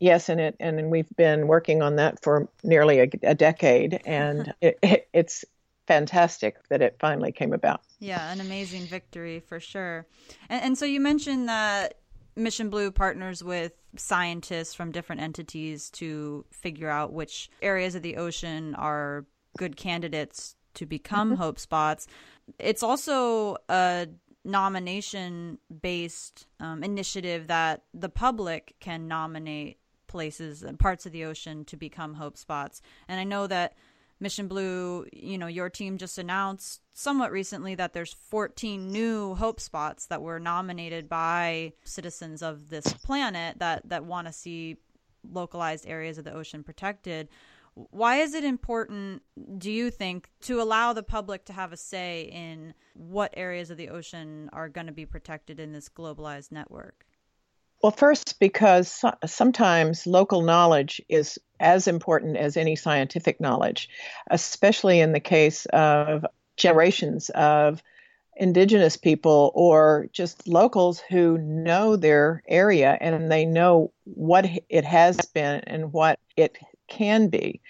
Yes, 0.00 0.28
and 0.28 0.40
it 0.40 0.56
and 0.58 0.90
we've 0.90 1.08
been 1.16 1.46
working 1.46 1.82
on 1.82 1.96
that 1.96 2.20
for 2.20 2.48
nearly 2.64 2.98
a, 2.98 3.08
a 3.22 3.34
decade, 3.34 4.00
and 4.04 4.52
it, 4.60 4.80
it, 4.82 5.08
it's 5.12 5.44
fantastic 5.86 6.56
that 6.68 6.82
it 6.82 6.96
finally 6.98 7.30
came 7.30 7.52
about. 7.52 7.80
Yeah, 8.00 8.32
an 8.32 8.40
amazing 8.40 8.86
victory 8.86 9.38
for 9.38 9.60
sure. 9.60 10.04
And, 10.48 10.62
and 10.64 10.78
so 10.78 10.84
you 10.84 10.98
mentioned 10.98 11.48
that 11.48 11.94
Mission 12.34 12.70
Blue 12.70 12.90
partners 12.90 13.44
with 13.44 13.72
scientists 13.98 14.74
from 14.74 14.92
different 14.92 15.20
entities 15.20 15.90
to 15.90 16.44
figure 16.50 16.90
out 16.90 17.12
which 17.12 17.50
areas 17.62 17.94
of 17.94 18.02
the 18.02 18.16
ocean 18.16 18.74
are 18.74 19.26
good 19.56 19.76
candidates 19.76 20.56
to 20.74 20.86
become 20.86 21.32
mm-hmm. 21.32 21.42
hope 21.42 21.58
spots. 21.58 22.06
It's 22.58 22.82
also 22.82 23.56
a 23.68 24.08
nomination 24.44 25.58
based 25.82 26.46
um, 26.60 26.82
initiative 26.82 27.48
that 27.48 27.82
the 27.92 28.08
public 28.08 28.74
can 28.80 29.08
nominate 29.08 29.78
places 30.06 30.62
and 30.62 30.78
parts 30.78 31.04
of 31.06 31.12
the 31.12 31.24
ocean 31.24 31.64
to 31.66 31.76
become 31.76 32.14
hope 32.14 32.36
spots. 32.36 32.80
And 33.08 33.20
I 33.20 33.24
know 33.24 33.46
that 33.46 33.74
Mission 34.20 34.48
Blue, 34.48 35.06
you 35.12 35.38
know, 35.38 35.46
your 35.46 35.70
team 35.70 35.96
just 35.96 36.18
announced 36.18 36.80
somewhat 36.92 37.30
recently 37.30 37.74
that 37.76 37.92
there's 37.92 38.12
14 38.12 38.90
new 38.90 39.34
hope 39.34 39.60
spots 39.60 40.06
that 40.06 40.22
were 40.22 40.40
nominated 40.40 41.08
by 41.08 41.72
citizens 41.84 42.42
of 42.42 42.68
this 42.68 42.92
planet 42.92 43.58
that 43.60 43.88
that 43.88 44.04
want 44.04 44.26
to 44.26 44.32
see 44.32 44.76
localized 45.30 45.86
areas 45.86 46.18
of 46.18 46.24
the 46.24 46.34
ocean 46.34 46.64
protected. 46.64 47.28
Why 47.74 48.16
is 48.16 48.34
it 48.34 48.42
important, 48.42 49.22
do 49.56 49.70
you 49.70 49.90
think, 49.90 50.30
to 50.42 50.60
allow 50.60 50.92
the 50.92 51.04
public 51.04 51.44
to 51.44 51.52
have 51.52 51.72
a 51.72 51.76
say 51.76 52.22
in 52.32 52.74
what 52.94 53.32
areas 53.36 53.70
of 53.70 53.76
the 53.76 53.90
ocean 53.90 54.50
are 54.52 54.68
going 54.68 54.88
to 54.88 54.92
be 54.92 55.06
protected 55.06 55.60
in 55.60 55.72
this 55.72 55.88
globalized 55.88 56.50
network? 56.50 57.06
Well, 57.82 57.92
first, 57.92 58.40
because 58.40 59.04
sometimes 59.24 60.06
local 60.06 60.42
knowledge 60.42 61.00
is 61.08 61.38
as 61.60 61.86
important 61.86 62.36
as 62.36 62.56
any 62.56 62.74
scientific 62.74 63.40
knowledge, 63.40 63.88
especially 64.30 65.00
in 65.00 65.12
the 65.12 65.20
case 65.20 65.66
of 65.66 66.26
generations 66.56 67.30
of 67.30 67.82
indigenous 68.36 68.96
people 68.96 69.52
or 69.54 70.08
just 70.12 70.46
locals 70.48 71.00
who 71.08 71.38
know 71.38 71.96
their 71.96 72.42
area 72.48 72.96
and 73.00 73.30
they 73.30 73.44
know 73.44 73.92
what 74.04 74.46
it 74.68 74.84
has 74.84 75.16
been 75.34 75.60
and 75.66 75.92
what 75.92 76.18
it 76.36 76.58
can 76.88 77.28
be. 77.28 77.60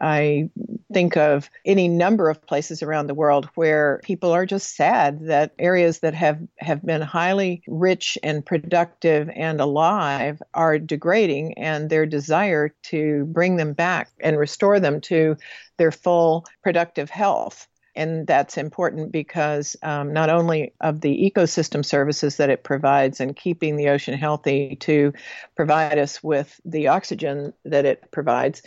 I 0.00 0.50
think 0.92 1.16
of 1.16 1.50
any 1.64 1.88
number 1.88 2.30
of 2.30 2.46
places 2.46 2.82
around 2.82 3.06
the 3.06 3.14
world 3.14 3.48
where 3.54 4.00
people 4.04 4.32
are 4.32 4.46
just 4.46 4.76
sad 4.76 5.26
that 5.26 5.52
areas 5.58 6.00
that 6.00 6.14
have, 6.14 6.40
have 6.58 6.84
been 6.84 7.02
highly 7.02 7.62
rich 7.66 8.16
and 8.22 8.44
productive 8.44 9.28
and 9.34 9.60
alive 9.60 10.42
are 10.54 10.78
degrading, 10.78 11.58
and 11.58 11.90
their 11.90 12.06
desire 12.06 12.70
to 12.84 13.24
bring 13.26 13.56
them 13.56 13.72
back 13.72 14.10
and 14.20 14.38
restore 14.38 14.80
them 14.80 15.00
to 15.02 15.36
their 15.76 15.92
full 15.92 16.44
productive 16.62 17.10
health 17.10 17.68
and 17.96 18.26
that's 18.26 18.58
important 18.58 19.12
because 19.12 19.76
um, 19.82 20.12
not 20.12 20.30
only 20.30 20.72
of 20.80 21.00
the 21.00 21.30
ecosystem 21.30 21.84
services 21.84 22.36
that 22.36 22.50
it 22.50 22.64
provides 22.64 23.20
and 23.20 23.36
keeping 23.36 23.76
the 23.76 23.88
ocean 23.88 24.18
healthy 24.18 24.76
to 24.80 25.12
provide 25.54 25.98
us 25.98 26.22
with 26.22 26.60
the 26.64 26.88
oxygen 26.88 27.52
that 27.64 27.84
it 27.84 28.10
provides, 28.10 28.62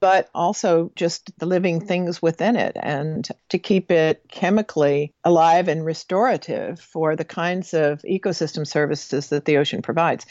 but 0.00 0.30
also 0.34 0.90
just 0.96 1.36
the 1.38 1.46
living 1.46 1.80
things 1.80 2.22
within 2.22 2.56
it 2.56 2.76
and 2.80 3.28
to 3.48 3.58
keep 3.58 3.90
it 3.90 4.22
chemically 4.28 5.12
alive 5.24 5.68
and 5.68 5.84
restorative 5.84 6.80
for 6.80 7.16
the 7.16 7.24
kinds 7.24 7.74
of 7.74 8.00
ecosystem 8.02 8.66
services 8.66 9.28
that 9.28 9.44
the 9.44 9.58
ocean 9.58 9.82
provides. 9.82 10.24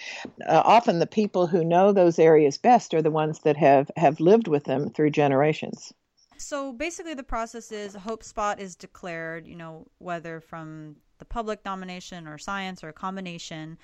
Uh, 0.47 0.61
often 0.65 0.99
the 0.99 1.07
people 1.07 1.47
who 1.47 1.63
know 1.63 1.91
those 1.91 2.19
areas 2.19 2.57
best 2.57 2.93
are 2.93 3.01
the 3.01 3.11
ones 3.11 3.39
that 3.41 3.57
have, 3.57 3.91
have 3.95 4.19
lived 4.19 4.47
with 4.47 4.63
them 4.63 4.89
through 4.89 5.09
generations. 5.11 5.93
So 6.39 6.72
basically, 6.72 7.13
the 7.13 7.24
process 7.24 7.72
is 7.72 7.93
hope 7.93 8.24
spot 8.24 8.60
is 8.60 8.75
declared, 8.75 9.46
you 9.46 9.55
know, 9.55 9.88
whether 9.98 10.39
from 10.39 10.96
the 11.17 11.25
public 11.25 11.65
nomination 11.65 12.27
or 12.27 12.38
science 12.38 12.84
or 12.84 12.89
a 12.89 12.93
combination. 12.93 13.77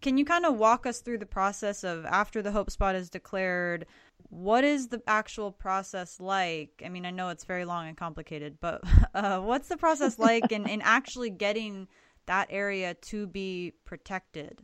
Can 0.00 0.16
you 0.16 0.24
kind 0.24 0.46
of 0.46 0.56
walk 0.56 0.86
us 0.86 1.00
through 1.00 1.18
the 1.18 1.26
process 1.26 1.84
of 1.84 2.06
after 2.06 2.40
the 2.40 2.52
hope 2.52 2.70
spot 2.70 2.94
is 2.94 3.10
declared? 3.10 3.84
What 4.30 4.64
is 4.64 4.88
the 4.88 5.02
actual 5.06 5.52
process 5.52 6.18
like? 6.18 6.82
I 6.84 6.88
mean, 6.88 7.04
I 7.04 7.10
know 7.10 7.28
it's 7.28 7.44
very 7.44 7.66
long 7.66 7.88
and 7.88 7.96
complicated, 7.96 8.58
but 8.60 8.82
uh, 9.14 9.40
what's 9.40 9.68
the 9.68 9.76
process 9.76 10.18
like 10.18 10.50
in, 10.50 10.66
in 10.68 10.80
actually 10.82 11.30
getting 11.30 11.88
that 12.26 12.46
area 12.48 12.94
to 12.94 13.26
be 13.26 13.74
protected? 13.84 14.62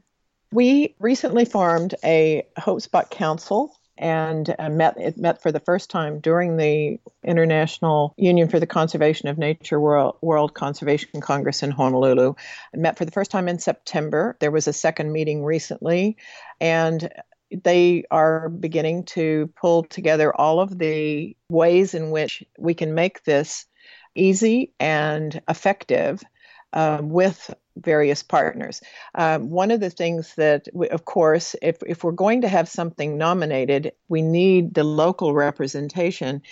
We 0.50 0.94
recently 0.98 1.44
formed 1.44 1.94
a 2.04 2.46
Hope 2.58 2.80
Spot 2.80 3.10
Council 3.10 3.76
and 3.96 4.54
uh, 4.58 4.68
met 4.68 4.96
it 4.98 5.16
met 5.16 5.42
for 5.42 5.52
the 5.52 5.60
first 5.60 5.90
time 5.90 6.20
during 6.20 6.56
the 6.56 6.98
International 7.22 8.14
Union 8.16 8.48
for 8.48 8.58
the 8.58 8.66
Conservation 8.66 9.28
of 9.28 9.38
Nature 9.38 9.80
World, 9.80 10.16
World 10.20 10.54
Conservation 10.54 11.20
Congress 11.20 11.62
in 11.62 11.70
Honolulu. 11.70 12.34
It 12.72 12.80
met 12.80 12.98
for 12.98 13.04
the 13.04 13.12
first 13.12 13.30
time 13.30 13.48
in 13.48 13.58
September. 13.58 14.36
There 14.40 14.50
was 14.50 14.68
a 14.68 14.72
second 14.72 15.12
meeting 15.12 15.44
recently, 15.44 16.16
and 16.60 17.08
they 17.50 18.04
are 18.10 18.48
beginning 18.48 19.04
to 19.04 19.50
pull 19.56 19.84
together 19.84 20.34
all 20.34 20.60
of 20.60 20.78
the 20.78 21.36
ways 21.48 21.94
in 21.94 22.10
which 22.10 22.42
we 22.58 22.74
can 22.74 22.94
make 22.94 23.22
this 23.24 23.66
easy 24.14 24.72
and 24.80 25.40
effective 25.48 26.22
uh, 26.74 26.98
with 27.00 27.54
various 27.76 28.22
partners. 28.22 28.82
Um, 29.14 29.50
one 29.50 29.70
of 29.70 29.80
the 29.80 29.90
things 29.90 30.34
that, 30.34 30.68
we, 30.72 30.88
of 30.90 31.04
course, 31.04 31.56
if, 31.62 31.76
if 31.86 32.04
we're 32.04 32.12
going 32.12 32.42
to 32.42 32.48
have 32.48 32.68
something 32.68 33.16
nominated, 33.16 33.92
we 34.08 34.22
need 34.22 34.74
the 34.74 34.84
local 34.84 35.34
representation, 35.34 36.42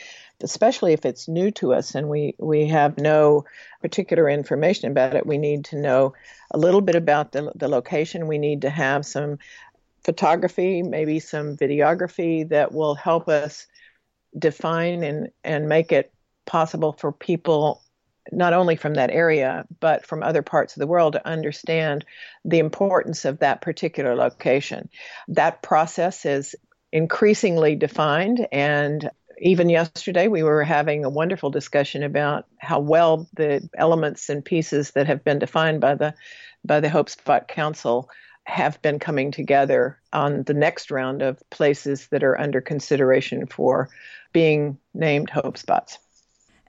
especially 0.42 0.92
if 0.92 1.04
it's 1.04 1.28
new 1.28 1.50
to 1.52 1.74
us 1.74 1.94
and 1.94 2.08
we, 2.08 2.34
we 2.38 2.66
have 2.68 2.98
no 2.98 3.44
particular 3.80 4.28
information 4.28 4.90
about 4.90 5.14
it. 5.14 5.26
We 5.26 5.38
need 5.38 5.64
to 5.66 5.76
know 5.76 6.14
a 6.50 6.58
little 6.58 6.80
bit 6.80 6.96
about 6.96 7.32
the, 7.32 7.52
the 7.54 7.68
location. 7.68 8.26
We 8.26 8.38
need 8.38 8.62
to 8.62 8.70
have 8.70 9.04
some 9.04 9.38
photography, 10.04 10.82
maybe 10.82 11.20
some 11.20 11.56
videography 11.56 12.48
that 12.48 12.72
will 12.72 12.94
help 12.94 13.28
us 13.28 13.66
define 14.36 15.04
and, 15.04 15.28
and 15.44 15.68
make 15.68 15.92
it 15.92 16.12
possible 16.46 16.92
for 16.92 17.12
people 17.12 17.82
not 18.30 18.52
only 18.52 18.76
from 18.76 18.94
that 18.94 19.10
area, 19.10 19.64
but 19.80 20.06
from 20.06 20.22
other 20.22 20.42
parts 20.42 20.76
of 20.76 20.80
the 20.80 20.86
world 20.86 21.14
to 21.14 21.26
understand 21.26 22.04
the 22.44 22.58
importance 22.58 23.24
of 23.24 23.40
that 23.40 23.60
particular 23.60 24.14
location. 24.14 24.88
That 25.28 25.62
process 25.62 26.24
is 26.24 26.54
increasingly 26.92 27.74
defined 27.74 28.46
and 28.52 29.10
even 29.38 29.68
yesterday 29.68 30.28
we 30.28 30.42
were 30.42 30.62
having 30.62 31.04
a 31.04 31.10
wonderful 31.10 31.50
discussion 31.50 32.02
about 32.04 32.46
how 32.58 32.78
well 32.78 33.28
the 33.34 33.68
elements 33.76 34.28
and 34.28 34.44
pieces 34.44 34.92
that 34.92 35.06
have 35.06 35.24
been 35.24 35.38
defined 35.38 35.80
by 35.80 35.94
the 35.94 36.14
by 36.64 36.78
the 36.78 36.88
Hope 36.88 37.10
Spot 37.10 37.48
Council 37.48 38.08
have 38.44 38.80
been 38.82 38.98
coming 38.98 39.32
together 39.32 39.98
on 40.12 40.44
the 40.44 40.54
next 40.54 40.90
round 40.90 41.22
of 41.22 41.42
places 41.50 42.06
that 42.08 42.22
are 42.22 42.38
under 42.38 42.60
consideration 42.60 43.46
for 43.46 43.88
being 44.32 44.78
named 44.94 45.30
Hope 45.30 45.58
Spots. 45.58 45.98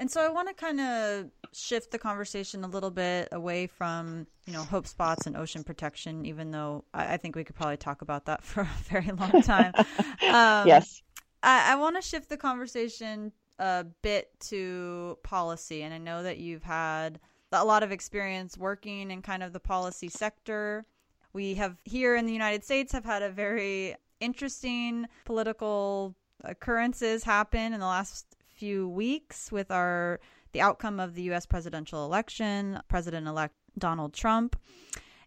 And 0.03 0.11
so 0.11 0.19
I 0.19 0.27
want 0.27 0.49
to 0.49 0.53
kind 0.53 0.81
of 0.81 1.31
shift 1.53 1.91
the 1.91 1.97
conversation 1.97 2.65
a 2.65 2.67
little 2.67 2.91
bit 2.91 3.29
away 3.31 3.67
from, 3.67 4.27
you 4.45 4.51
know, 4.51 4.63
hope 4.63 4.85
spots 4.85 5.27
and 5.27 5.37
ocean 5.37 5.63
protection, 5.63 6.25
even 6.25 6.51
though 6.51 6.83
I, 6.93 7.13
I 7.13 7.17
think 7.17 7.37
we 7.37 7.45
could 7.45 7.55
probably 7.55 7.77
talk 7.77 8.01
about 8.01 8.25
that 8.25 8.43
for 8.43 8.63
a 8.63 8.69
very 8.89 9.09
long 9.13 9.41
time. 9.43 9.71
um, 9.77 10.67
yes. 10.67 11.01
I, 11.41 11.71
I 11.71 11.75
want 11.77 11.95
to 11.95 12.01
shift 12.01 12.27
the 12.27 12.35
conversation 12.35 13.31
a 13.59 13.85
bit 14.01 14.27
to 14.49 15.19
policy. 15.23 15.83
And 15.83 15.93
I 15.93 15.99
know 15.99 16.21
that 16.21 16.37
you've 16.37 16.63
had 16.63 17.21
a 17.53 17.63
lot 17.63 17.81
of 17.81 17.93
experience 17.93 18.57
working 18.57 19.09
in 19.09 19.21
kind 19.21 19.41
of 19.41 19.53
the 19.53 19.61
policy 19.61 20.09
sector. 20.09 20.85
We 21.31 21.53
have 21.53 21.77
here 21.85 22.17
in 22.17 22.25
the 22.25 22.33
United 22.33 22.65
States 22.65 22.91
have 22.91 23.05
had 23.05 23.23
a 23.23 23.29
very 23.29 23.95
interesting 24.19 25.07
political 25.23 26.13
occurrences 26.43 27.23
happen 27.23 27.71
in 27.71 27.79
the 27.79 27.85
last 27.85 28.35
few 28.63 28.87
weeks 28.87 29.51
with 29.51 29.69
our 29.71 30.21
the 30.53 30.61
outcome 30.61 30.97
of 30.97 31.15
the 31.15 31.23
US 31.23 31.45
presidential 31.45 32.05
election, 32.05 32.79
President 32.87 33.27
elect 33.27 33.55
Donald 33.77 34.13
Trump. 34.13 34.55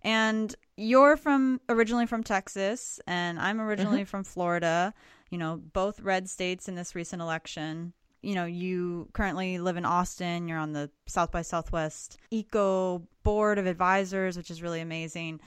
And 0.00 0.54
you're 0.78 1.18
from 1.18 1.60
originally 1.68 2.06
from 2.06 2.24
Texas 2.24 2.98
and 3.06 3.38
I'm 3.38 3.60
originally 3.60 3.98
mm-hmm. 3.98 4.08
from 4.08 4.24
Florida, 4.24 4.94
you 5.28 5.36
know, 5.36 5.60
both 5.74 6.00
red 6.00 6.30
states 6.30 6.66
in 6.66 6.76
this 6.76 6.94
recent 6.94 7.20
election. 7.20 7.92
You 8.22 8.36
know, 8.36 8.46
you 8.46 9.10
currently 9.12 9.58
live 9.58 9.76
in 9.76 9.84
Austin, 9.84 10.48
you're 10.48 10.56
on 10.56 10.72
the 10.72 10.90
South 11.04 11.30
by 11.30 11.42
Southwest 11.42 12.16
Eco 12.30 13.06
Board 13.22 13.58
of 13.58 13.66
Advisors, 13.66 14.38
which 14.38 14.50
is 14.50 14.62
really 14.62 14.80
amazing 14.80 15.40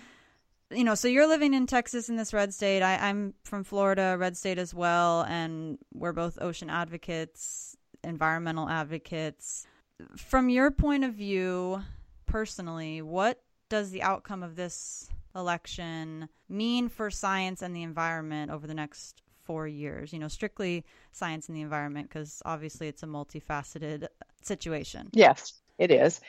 you 0.71 0.84
know, 0.84 0.95
so 0.95 1.08
you're 1.08 1.28
living 1.28 1.54
in 1.54 1.65
Texas 1.65 2.10
in 2.10 2.15
this 2.15 2.34
red 2.34 2.54
state. 2.54 2.84
I, 2.84 3.10
am 3.10 3.34
from 3.43 3.63
Florida, 3.63 4.15
red 4.19 4.38
state 4.38 4.60
as 4.60 4.73
well, 4.73 5.23
and 5.23 5.80
we're 5.93 6.13
both 6.13 6.38
ocean 6.39 6.69
advocates, 6.69 7.75
environmental 8.04 8.70
advocates. 8.70 9.68
From 10.16 10.50
your 10.50 10.72
point 10.72 11.04
of 11.04 11.14
view, 11.14 11.84
personally, 12.26 13.02
what 13.02 13.42
does 13.70 13.92
the 13.92 14.02
outcome 14.02 14.44
of 14.44 14.56
this 14.56 15.10
election 15.36 16.30
mean 16.48 16.90
for 16.90 17.12
science 17.12 17.62
and 17.62 17.76
the 17.76 17.84
environment 17.84 18.52
over 18.52 18.66
the 18.66 18.74
next 18.74 19.22
four 19.44 19.68
years? 19.68 20.14
You 20.14 20.20
know, 20.20 20.28
strictly 20.28 20.86
science 21.12 21.48
and 21.48 21.58
the 21.58 21.62
environment, 21.62 22.10
because 22.10 22.42
obviously 22.46 22.88
it's 22.88 23.04
a 23.04 23.08
multifaceted 23.08 24.08
situation. 24.42 25.10
Yes, 25.14 25.54
it 25.78 25.92
is. 25.92 26.22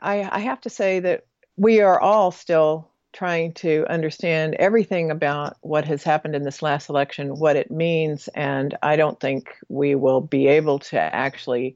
I, 0.00 0.28
I 0.30 0.40
have 0.40 0.60
to 0.62 0.70
say 0.70 1.00
that 1.00 1.26
we 1.56 1.80
are 1.80 1.98
all 2.00 2.30
still 2.30 2.90
trying 3.18 3.50
to 3.52 3.84
understand 3.90 4.54
everything 4.60 5.10
about 5.10 5.56
what 5.62 5.84
has 5.84 6.04
happened 6.04 6.36
in 6.36 6.44
this 6.44 6.62
last 6.62 6.88
election, 6.88 7.36
what 7.36 7.56
it 7.56 7.68
means, 7.68 8.28
and 8.28 8.78
I 8.80 8.94
don't 8.94 9.18
think 9.18 9.56
we 9.68 9.96
will 9.96 10.20
be 10.20 10.46
able 10.46 10.78
to 10.78 11.00
actually 11.00 11.74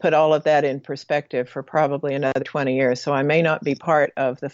put 0.00 0.14
all 0.14 0.32
of 0.32 0.44
that 0.44 0.64
in 0.64 0.80
perspective 0.80 1.46
for 1.46 1.62
probably 1.62 2.14
another 2.14 2.40
20 2.42 2.74
years. 2.74 3.02
So 3.02 3.12
I 3.12 3.22
may 3.22 3.42
not 3.42 3.62
be 3.62 3.74
part 3.74 4.14
of 4.16 4.40
the 4.40 4.50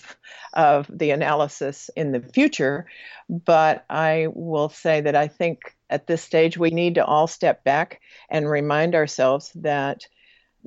of 0.55 0.91
the 0.93 1.13
analysis 1.13 1.89
in 1.95 2.11
the 2.11 2.21
future, 2.21 2.87
but 3.29 3.85
I 3.89 4.27
will 4.35 4.71
say 4.71 5.03
that 5.03 5.15
I 5.15 5.29
think 5.29 5.77
at 5.89 6.09
this 6.09 6.23
stage 6.23 6.59
we 6.59 6.71
need 6.71 6.97
to 6.97 7.05
all 7.05 7.29
step 7.29 7.63
back 7.63 8.01
and 8.29 8.51
remind 8.51 8.97
ourselves 8.97 9.53
that 9.55 10.09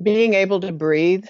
being 0.02 0.32
able 0.32 0.60
to 0.60 0.72
breathe 0.72 1.26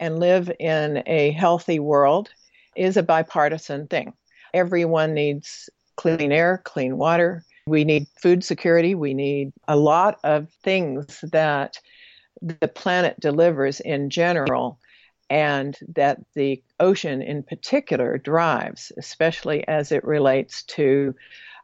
and 0.00 0.18
live 0.18 0.50
in 0.58 1.04
a 1.06 1.30
healthy 1.30 1.78
world 1.78 2.30
is 2.76 2.96
a 2.96 3.02
bipartisan 3.02 3.86
thing. 3.86 4.12
Everyone 4.54 5.14
needs 5.14 5.68
clean 5.96 6.32
air, 6.32 6.60
clean 6.64 6.96
water. 6.96 7.44
We 7.66 7.84
need 7.84 8.06
food 8.20 8.44
security. 8.44 8.94
We 8.94 9.14
need 9.14 9.52
a 9.66 9.76
lot 9.76 10.18
of 10.22 10.48
things 10.62 11.20
that 11.32 11.80
the 12.40 12.68
planet 12.68 13.18
delivers 13.18 13.80
in 13.80 14.10
general 14.10 14.78
and 15.28 15.76
that 15.94 16.20
the 16.34 16.62
ocean 16.78 17.22
in 17.22 17.42
particular 17.42 18.18
drives, 18.18 18.92
especially 18.96 19.66
as 19.66 19.90
it 19.90 20.04
relates 20.04 20.62
to 20.64 21.14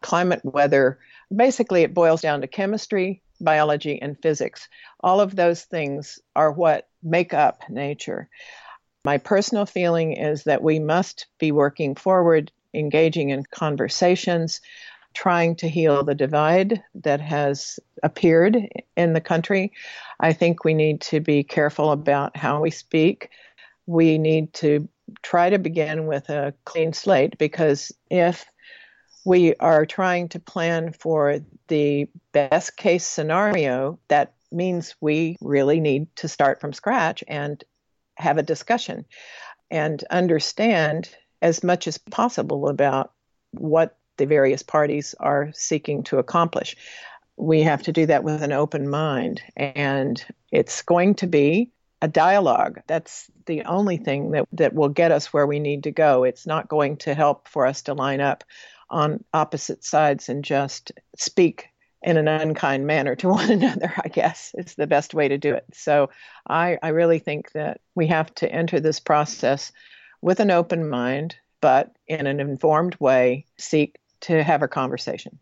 climate, 0.01 0.41
weather. 0.45 0.99
Basically, 1.35 1.83
it 1.83 1.95
boils 1.95 2.21
down 2.21 2.41
to 2.41 2.49
chemistry, 2.49 3.23
biology, 3.41 4.01
and 4.03 4.21
physics. 4.21 4.69
All 5.01 5.21
of 5.21 5.37
those 5.37 5.63
things 5.63 6.19
are 6.35 6.51
what 6.51 6.89
make 7.03 7.33
up 7.33 7.63
nature. 7.69 8.29
My 9.05 9.19
personal 9.19 9.67
feeling 9.67 10.13
is 10.13 10.45
that 10.45 10.63
we 10.63 10.79
must 10.79 11.27
be 11.39 11.51
working 11.51 11.97
forward, 11.97 12.53
engaging 12.73 13.31
in 13.31 13.43
conversations, 13.45 14.61
trying 15.13 15.57
to 15.57 15.69
heal 15.69 16.05
the 16.05 16.15
divide 16.15 16.83
that 16.95 17.21
has 17.21 17.81
appeared 18.03 18.57
in 18.97 19.13
the 19.13 19.21
country. 19.21 19.73
I 20.21 20.33
think 20.33 20.65
we 20.65 20.75
need 20.75 21.01
to 21.03 21.21
be 21.21 21.43
careful 21.43 21.91
about 21.91 22.37
how 22.37 22.61
we 22.61 22.71
speak. 22.71 23.31
We 23.87 24.19
need 24.19 24.55
to 24.55 24.89
try 25.21 25.51
to 25.51 25.59
begin 25.59 26.07
with 26.07 26.31
a 26.31 26.55
clean 26.65 26.93
slate 26.93 27.37
because 27.39 27.91
if 28.09 28.47
we 29.25 29.55
are 29.57 29.85
trying 29.85 30.29
to 30.31 30.41
plan 30.41 30.93
for 30.93 31.41
the 31.67 32.09
best 32.31 32.77
case 32.77 33.07
scenario, 33.07 33.99
that 34.09 34.35
means 34.53 34.95
we 35.01 35.37
really 35.41 35.81
need 35.81 36.15
to 36.17 36.29
start 36.29 36.61
from 36.61 36.73
scratch 36.73 37.25
and 37.27 37.65
have 38.17 38.39
a 38.39 38.43
discussion 38.43 39.05
and 39.71 40.05
understand 40.11 41.09
as 41.41 41.65
much 41.65 41.89
as 41.89 41.99
possible 41.99 42.69
about 42.69 43.13
what 43.53 43.99
the 44.19 44.27
various 44.27 44.63
parties 44.63 45.15
are 45.19 45.51
seeking 45.55 46.03
to 46.05 46.19
accomplish. 46.19 46.77
We 47.37 47.63
have 47.63 47.83
to 47.85 47.93
do 47.93 48.07
that 48.07 48.25
with 48.25 48.43
an 48.43 48.53
open 48.53 48.89
mind, 48.89 49.43
and 49.57 50.23
it's 50.51 50.83
going 50.83 51.15
to 51.17 51.27
be 51.27 51.71
a 52.03 52.09
dialogue. 52.09 52.81
That's 52.87 53.31
the 53.47 53.63
only 53.63 53.97
thing 53.97 54.33
that, 54.33 54.47
that 54.53 54.75
will 54.75 54.91
get 54.91 55.13
us 55.13 55.33
where 55.33 55.47
we 55.47 55.59
need 55.59 55.85
to 55.85 55.91
go. 55.91 56.25
It's 56.25 56.47
not 56.47 56.69
going 56.69 56.99
to 56.99 57.15
help 57.15 57.49
for 57.49 57.67
us 57.67 57.83
to 57.83 57.95
line 57.95 58.21
up 58.21 58.45
on 58.91 59.25
opposite 59.33 59.83
sides 59.85 60.29
and 60.29 60.45
just 60.45 60.93
speak 61.17 61.72
in 62.03 62.17
an 62.17 62.29
unkind 62.29 62.87
manner 62.87 63.15
to 63.17 63.29
one 63.31 63.51
another, 63.51 63.93
I 64.03 64.09
guess 64.09 64.53
is 64.55 64.75
the 64.75 64.87
best 64.87 65.15
way 65.15 65.29
to 65.29 65.39
do 65.39 65.55
it. 65.55 65.65
So 65.73 66.11
I, 66.49 66.79
I 66.83 66.89
really 66.89 67.19
think 67.19 67.53
that 67.53 67.81
we 67.95 68.09
have 68.09 68.35
to 68.37 68.51
enter 68.51 68.81
this 68.81 69.01
process 69.01 69.73
with 70.21 70.41
an 70.41 70.51
open 70.51 70.89
mind, 70.89 71.37
but 71.61 71.95
in 72.07 72.27
an 72.27 72.41
informed 72.41 72.97
way, 73.01 73.47
seek 73.59 73.99
to 74.23 74.43
have 74.43 74.63
a 74.63 74.69
conversation. 74.69 75.39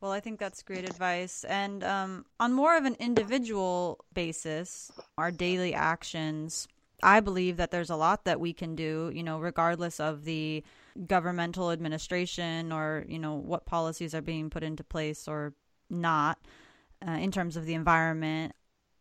Well, 0.00 0.12
I 0.12 0.20
think 0.20 0.38
that's 0.38 0.62
great 0.62 0.84
advice. 0.84 1.44
And 1.44 1.82
um, 1.82 2.26
on 2.38 2.52
more 2.52 2.76
of 2.76 2.84
an 2.84 2.96
individual 2.98 4.04
basis, 4.12 4.92
our 5.16 5.30
daily 5.30 5.74
actions, 5.74 6.68
I 7.02 7.20
believe 7.20 7.56
that 7.56 7.70
there's 7.70 7.90
a 7.90 7.96
lot 7.96 8.24
that 8.24 8.38
we 8.38 8.52
can 8.52 8.76
do, 8.76 9.10
you 9.14 9.22
know, 9.22 9.38
regardless 9.38 9.98
of 9.98 10.24
the 10.24 10.62
governmental 11.06 11.70
administration 11.70 12.72
or, 12.72 13.04
you 13.08 13.18
know, 13.18 13.34
what 13.34 13.66
policies 13.66 14.14
are 14.14 14.22
being 14.22 14.50
put 14.50 14.62
into 14.62 14.84
place 14.84 15.26
or 15.28 15.54
not 15.90 16.38
uh, 17.06 17.12
in 17.12 17.30
terms 17.30 17.56
of 17.56 17.66
the 17.66 17.74
environment. 17.74 18.54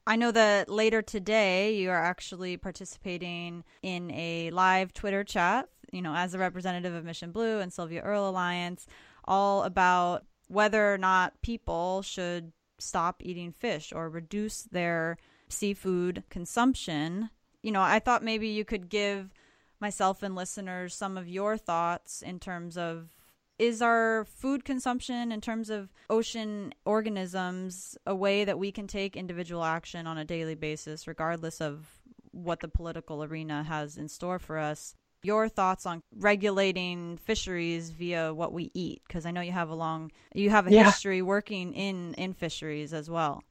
I 0.07 0.15
know 0.15 0.31
that 0.31 0.69
later 0.69 1.01
today 1.01 1.75
you 1.75 1.89
are 1.89 2.03
actually 2.03 2.57
participating 2.57 3.63
in 3.81 4.11
a 4.11 4.51
live 4.51 4.93
Twitter 4.93 5.23
chat, 5.23 5.67
you 5.91 6.01
know, 6.01 6.13
as 6.13 6.33
a 6.33 6.39
representative 6.39 6.93
of 6.93 7.05
Mission 7.05 7.31
Blue 7.31 7.59
and 7.59 7.73
Sylvia 7.73 8.01
Earle 8.01 8.29
Alliance, 8.29 8.85
all 9.23 9.63
about 9.63 10.25
whether 10.47 10.93
or 10.93 10.99
not 10.99 11.41
people 11.41 12.03
should 12.03 12.51
stop 12.77 13.21
eating 13.23 13.51
fish 13.51 13.91
or 13.93 14.09
reduce 14.09 14.63
their 14.63 15.17
seafood 15.49 16.23
consumption. 16.29 17.29
You 17.63 17.71
know, 17.71 17.81
I 17.81 17.99
thought 17.99 18.23
maybe 18.23 18.47
you 18.49 18.63
could 18.63 18.89
give 18.89 19.33
myself 19.79 20.21
and 20.21 20.35
listeners 20.35 20.93
some 20.93 21.17
of 21.17 21.27
your 21.27 21.57
thoughts 21.57 22.21
in 22.21 22.39
terms 22.39 22.77
of 22.77 23.09
is 23.57 23.81
our 23.81 24.25
food 24.25 24.65
consumption 24.65 25.31
in 25.31 25.41
terms 25.41 25.69
of 25.69 25.93
ocean 26.09 26.73
organisms 26.85 27.97
a 28.05 28.15
way 28.15 28.43
that 28.43 28.59
we 28.59 28.71
can 28.71 28.87
take 28.87 29.15
individual 29.15 29.63
action 29.63 30.07
on 30.07 30.17
a 30.17 30.25
daily 30.25 30.55
basis 30.55 31.07
regardless 31.07 31.61
of 31.61 31.87
what 32.31 32.59
the 32.59 32.67
political 32.67 33.23
arena 33.23 33.63
has 33.63 33.97
in 33.97 34.09
store 34.09 34.39
for 34.39 34.57
us? 34.57 34.93
Your 35.23 35.49
thoughts 35.49 35.85
on 35.85 36.03
regulating 36.17 37.17
fisheries 37.17 37.89
via 37.89 38.33
what 38.33 38.53
we 38.53 38.71
eat? 38.73 39.01
Because 39.07 39.25
i 39.25 39.31
know 39.31 39.41
you 39.41 39.51
have 39.51 39.69
a 39.69 39.75
long 39.75 40.11
you 40.33 40.49
have 40.49 40.67
a 40.67 40.71
yeah. 40.71 40.83
history 40.83 41.21
working 41.21 41.73
in 41.73 42.13
in 42.15 42.33
fisheries 42.33 42.93
as 42.93 43.09
well 43.09 43.41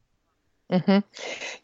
mm-hmm. 0.71 0.99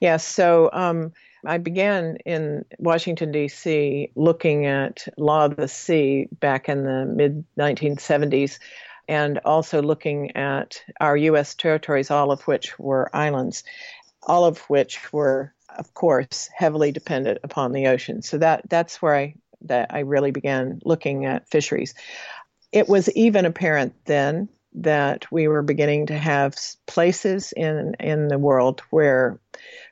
yeah 0.00 0.16
so 0.16 0.70
um 0.72 1.12
I 1.44 1.58
began 1.58 2.16
in 2.26 2.64
Washington, 2.78 3.32
D.C., 3.32 4.10
looking 4.14 4.66
at 4.66 5.08
Law 5.16 5.46
of 5.46 5.56
the 5.56 5.68
Sea 5.68 6.28
back 6.38 6.68
in 6.68 6.84
the 6.84 7.06
mid 7.06 7.44
1970s, 7.58 8.58
and 9.08 9.38
also 9.38 9.82
looking 9.82 10.36
at 10.36 10.82
our 11.00 11.16
U.S. 11.16 11.54
territories, 11.54 12.10
all 12.10 12.30
of 12.30 12.42
which 12.42 12.78
were 12.78 13.10
islands, 13.14 13.64
all 14.22 14.44
of 14.44 14.58
which 14.70 15.12
were, 15.12 15.52
of 15.78 15.94
course, 15.94 16.50
heavily 16.54 16.92
dependent 16.92 17.38
upon 17.42 17.72
the 17.72 17.86
ocean. 17.86 18.22
So 18.22 18.38
that, 18.38 18.68
that's 18.68 19.00
where 19.00 19.16
I, 19.16 19.34
that 19.62 19.92
I 19.92 20.00
really 20.00 20.30
began 20.30 20.80
looking 20.84 21.24
at 21.24 21.48
fisheries. 21.48 21.94
It 22.70 22.88
was 22.88 23.10
even 23.16 23.46
apparent 23.46 23.94
then 24.04 24.48
that 24.74 25.30
we 25.32 25.48
were 25.48 25.62
beginning 25.62 26.06
to 26.06 26.16
have 26.16 26.56
places 26.86 27.52
in 27.56 27.94
in 27.98 28.28
the 28.28 28.38
world 28.38 28.82
where 28.90 29.40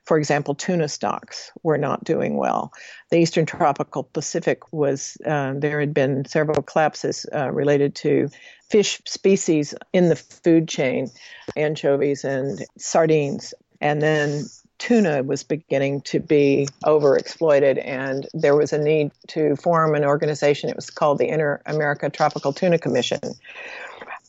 for 0.09 0.17
example, 0.17 0.55
tuna 0.55 0.89
stocks 0.89 1.53
were 1.63 1.77
not 1.77 2.03
doing 2.03 2.39
well. 2.39 2.73
The 3.11 3.19
Eastern 3.19 3.45
Tropical 3.45 4.05
Pacific 4.05 4.73
was, 4.73 5.19
uh, 5.23 5.53
there 5.55 5.81
had 5.81 5.93
been 5.93 6.25
several 6.25 6.63
collapses 6.63 7.27
uh, 7.31 7.51
related 7.51 7.95
to 7.97 8.31
fish 8.71 9.03
species 9.07 9.75
in 9.93 10.09
the 10.09 10.17
food 10.17 10.67
chain, 10.67 11.11
anchovies 11.57 12.25
and 12.25 12.65
sardines. 12.79 13.53
And 13.83 14.01
then 14.01 14.45
tuna 14.79 15.23
was 15.23 15.43
beginning 15.43 16.01
to 16.03 16.21
be 16.21 16.69
overexploited, 16.87 17.79
and 17.85 18.27
there 18.33 18.57
was 18.57 18.73
a 18.73 18.79
need 18.79 19.11
to 19.29 19.57
form 19.57 19.95
an 19.95 20.07
organization. 20.07 20.71
It 20.71 20.77
was 20.77 20.89
called 20.89 21.19
the 21.19 21.29
Inter 21.29 21.61
America 21.67 22.09
Tropical 22.09 22.55
Tuna 22.55 22.79
Commission. 22.79 23.21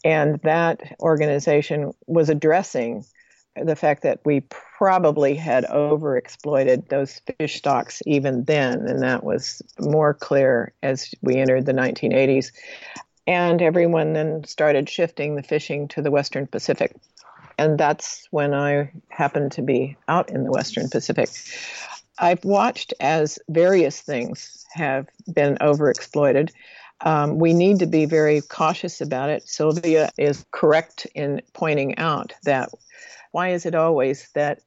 And 0.03 0.39
that 0.43 0.95
organization 1.01 1.93
was 2.07 2.29
addressing 2.29 3.05
the 3.55 3.75
fact 3.75 4.03
that 4.03 4.19
we 4.23 4.41
probably 4.77 5.35
had 5.35 5.65
overexploited 5.65 6.87
those 6.87 7.19
fish 7.37 7.57
stocks 7.57 8.01
even 8.05 8.45
then, 8.45 8.87
and 8.87 9.01
that 9.01 9.23
was 9.23 9.61
more 9.79 10.13
clear 10.13 10.73
as 10.81 11.13
we 11.21 11.35
entered 11.35 11.65
the 11.65 11.73
1980s. 11.73 12.51
And 13.27 13.61
everyone 13.61 14.13
then 14.13 14.43
started 14.45 14.89
shifting 14.89 15.35
the 15.35 15.43
fishing 15.43 15.87
to 15.89 16.01
the 16.01 16.11
Western 16.11 16.47
Pacific. 16.47 16.95
And 17.57 17.77
that's 17.77 18.27
when 18.31 18.53
I 18.53 18.91
happened 19.09 19.51
to 19.53 19.61
be 19.61 19.97
out 20.07 20.29
in 20.29 20.45
the 20.45 20.51
Western 20.51 20.89
Pacific. 20.89 21.29
I've 22.17 22.43
watched 22.45 22.93
as 22.99 23.37
various 23.49 23.99
things 23.99 24.65
have 24.71 25.07
been 25.31 25.57
overexploited. 25.57 26.51
Um, 27.01 27.39
we 27.39 27.53
need 27.53 27.79
to 27.79 27.85
be 27.85 28.05
very 28.05 28.41
cautious 28.41 29.01
about 29.01 29.29
it. 29.29 29.47
Sylvia 29.47 30.09
is 30.17 30.45
correct 30.51 31.07
in 31.15 31.41
pointing 31.53 31.97
out 31.97 32.33
that 32.43 32.69
why 33.31 33.49
is 33.49 33.65
it 33.65 33.75
always 33.75 34.29
that 34.33 34.59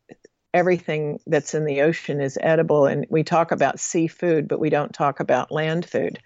everything 0.55 1.19
that's 1.27 1.55
in 1.55 1.65
the 1.65 1.81
ocean 1.81 2.21
is 2.21 2.39
edible 2.41 2.87
and 2.87 3.07
we 3.09 3.23
talk 3.23 3.53
about 3.53 3.81
seafood 3.81 4.47
but 4.47 4.61
we 4.61 4.69
don't 4.69 4.93
talk 4.93 5.19
about 5.19 5.51
land 5.51 5.87
food 5.87 6.19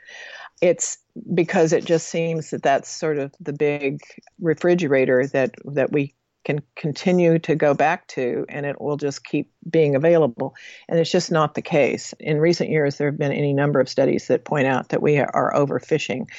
it's 0.61 0.99
because 1.33 1.73
it 1.73 1.85
just 1.85 2.09
seems 2.09 2.51
that 2.51 2.63
that's 2.63 2.89
sort 2.91 3.19
of 3.19 3.33
the 3.41 3.53
big 3.53 4.01
refrigerator 4.41 5.27
that 5.29 5.55
that 5.65 5.93
we 5.93 6.15
can 6.47 6.63
continue 6.77 7.39
to 7.41 7.55
go 7.55 7.75
back 7.75 8.07
to 8.07 8.47
and 8.49 8.65
it 8.65 8.81
will 8.81 8.97
just 8.97 9.25
keep 9.25 9.51
being 9.69 9.97
available. 9.97 10.55
And 10.89 10.99
it's 10.99 11.11
just 11.11 11.31
not 11.31 11.55
the 11.55 11.63
case. 11.63 12.15
In 12.21 12.39
recent 12.39 12.71
years 12.71 12.97
there 12.97 13.11
have 13.11 13.19
been 13.19 13.33
any 13.33 13.53
number 13.53 13.81
of 13.81 13.89
studies 13.89 14.29
that 14.29 14.45
point 14.45 14.67
out 14.67 14.91
that 14.91 15.03
we 15.03 15.19
are 15.19 15.53
overfishing. 15.55 16.31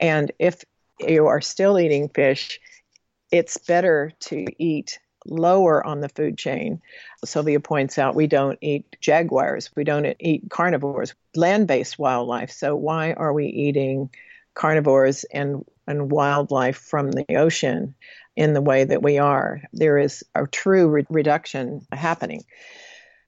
And 0.00 0.32
if 0.38 0.64
you 0.98 1.28
are 1.28 1.40
still 1.40 1.78
eating 1.78 2.10
fish 2.10 2.60
it's 3.32 3.56
better 3.56 4.12
to 4.20 4.44
eat 4.62 4.98
lower 5.26 5.84
on 5.84 6.00
the 6.00 6.08
food 6.08 6.36
chain. 6.36 6.80
Sylvia 7.24 7.60
points 7.60 7.98
out 7.98 8.14
we 8.14 8.26
don't 8.26 8.58
eat 8.60 8.96
jaguars, 9.00 9.70
we 9.74 9.84
don't 9.84 10.14
eat 10.20 10.50
carnivores, 10.50 11.14
land 11.34 11.66
based 11.66 11.98
wildlife. 11.98 12.50
So, 12.50 12.76
why 12.76 13.14
are 13.14 13.32
we 13.32 13.46
eating 13.46 14.10
carnivores 14.54 15.24
and, 15.32 15.64
and 15.86 16.10
wildlife 16.10 16.76
from 16.76 17.10
the 17.10 17.36
ocean 17.36 17.94
in 18.36 18.52
the 18.52 18.62
way 18.62 18.84
that 18.84 19.02
we 19.02 19.18
are? 19.18 19.62
There 19.72 19.98
is 19.98 20.24
a 20.34 20.46
true 20.46 20.88
re- 20.88 21.06
reduction 21.08 21.86
happening. 21.92 22.44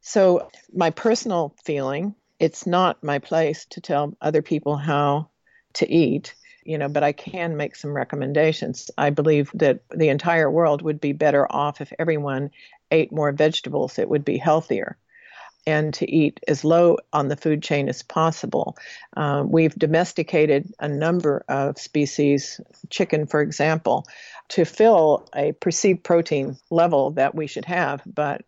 So, 0.01 0.51
my 0.73 0.91
personal 0.91 1.55
feeling 1.65 2.15
it's 2.41 2.67
not 2.67 3.03
my 3.03 3.21
place 3.21 3.65
to 3.71 3.81
tell 3.81 4.17
other 4.21 4.43
people 4.43 4.77
how 4.77 5.31
to 5.75 5.91
eat 5.91 6.35
you 6.65 6.79
know, 6.79 6.89
but 6.89 7.03
I 7.03 7.13
can 7.13 7.57
make 7.57 7.77
some 7.77 7.95
recommendations. 7.95 8.91
I 8.97 9.11
believe 9.11 9.51
that 9.55 9.81
the 9.91 10.09
entire 10.09 10.51
world 10.51 10.83
would 10.83 11.01
be 11.01 11.13
better 11.13 11.51
off 11.51 11.81
if 11.81 11.93
everyone 11.99 12.51
ate 12.91 13.13
more 13.13 13.33
vegetables. 13.33 13.99
It 13.99 14.09
would 14.09 14.25
be 14.25 14.39
healthier. 14.39 14.97
And 15.67 15.95
to 15.95 16.11
eat 16.11 16.41
as 16.47 16.63
low 16.63 16.99
on 17.13 17.29
the 17.29 17.37
food 17.37 17.63
chain 17.63 17.89
as 17.89 18.03
possible. 18.03 18.77
Um, 19.17 19.51
we've 19.51 19.75
domesticated 19.75 20.71
a 20.79 20.89
number 20.89 21.43
of 21.49 21.79
species, 21.79 22.61
chicken, 22.91 23.27
for 23.27 23.41
example, 23.41 24.07
to 24.49 24.65
fill 24.65 25.29
a 25.35 25.53
perceived 25.53 26.03
protein 26.03 26.57
level 26.71 27.13
that 27.13 27.35
we 27.35 27.47
should 27.47 27.65
have. 27.65 28.03
But 28.07 28.43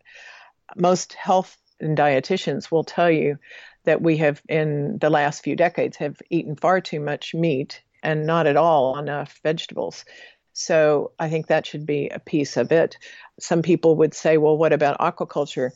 most 0.75 1.13
health 1.13 1.57
and 1.79 1.97
dietitians 1.97 2.71
will 2.71 2.83
tell 2.83 3.09
you 3.09 3.37
that 3.85 4.01
we 4.01 4.17
have, 4.17 4.41
in 4.49 4.97
the 4.99 5.09
last 5.09 5.43
few 5.43 5.55
decades, 5.55 5.97
have 5.97 6.21
eaten 6.29 6.55
far 6.55 6.81
too 6.81 6.99
much 6.99 7.33
meat 7.33 7.81
and 8.03 8.25
not 8.25 8.47
at 8.47 8.57
all 8.57 8.97
enough 8.97 9.39
vegetables. 9.43 10.05
So 10.53 11.11
I 11.19 11.29
think 11.29 11.47
that 11.47 11.65
should 11.65 11.85
be 11.85 12.09
a 12.09 12.19
piece 12.19 12.57
of 12.57 12.71
it. 12.71 12.97
Some 13.39 13.61
people 13.61 13.95
would 13.97 14.13
say, 14.13 14.37
well, 14.37 14.57
what 14.57 14.73
about 14.73 14.99
aquaculture? 14.99 15.71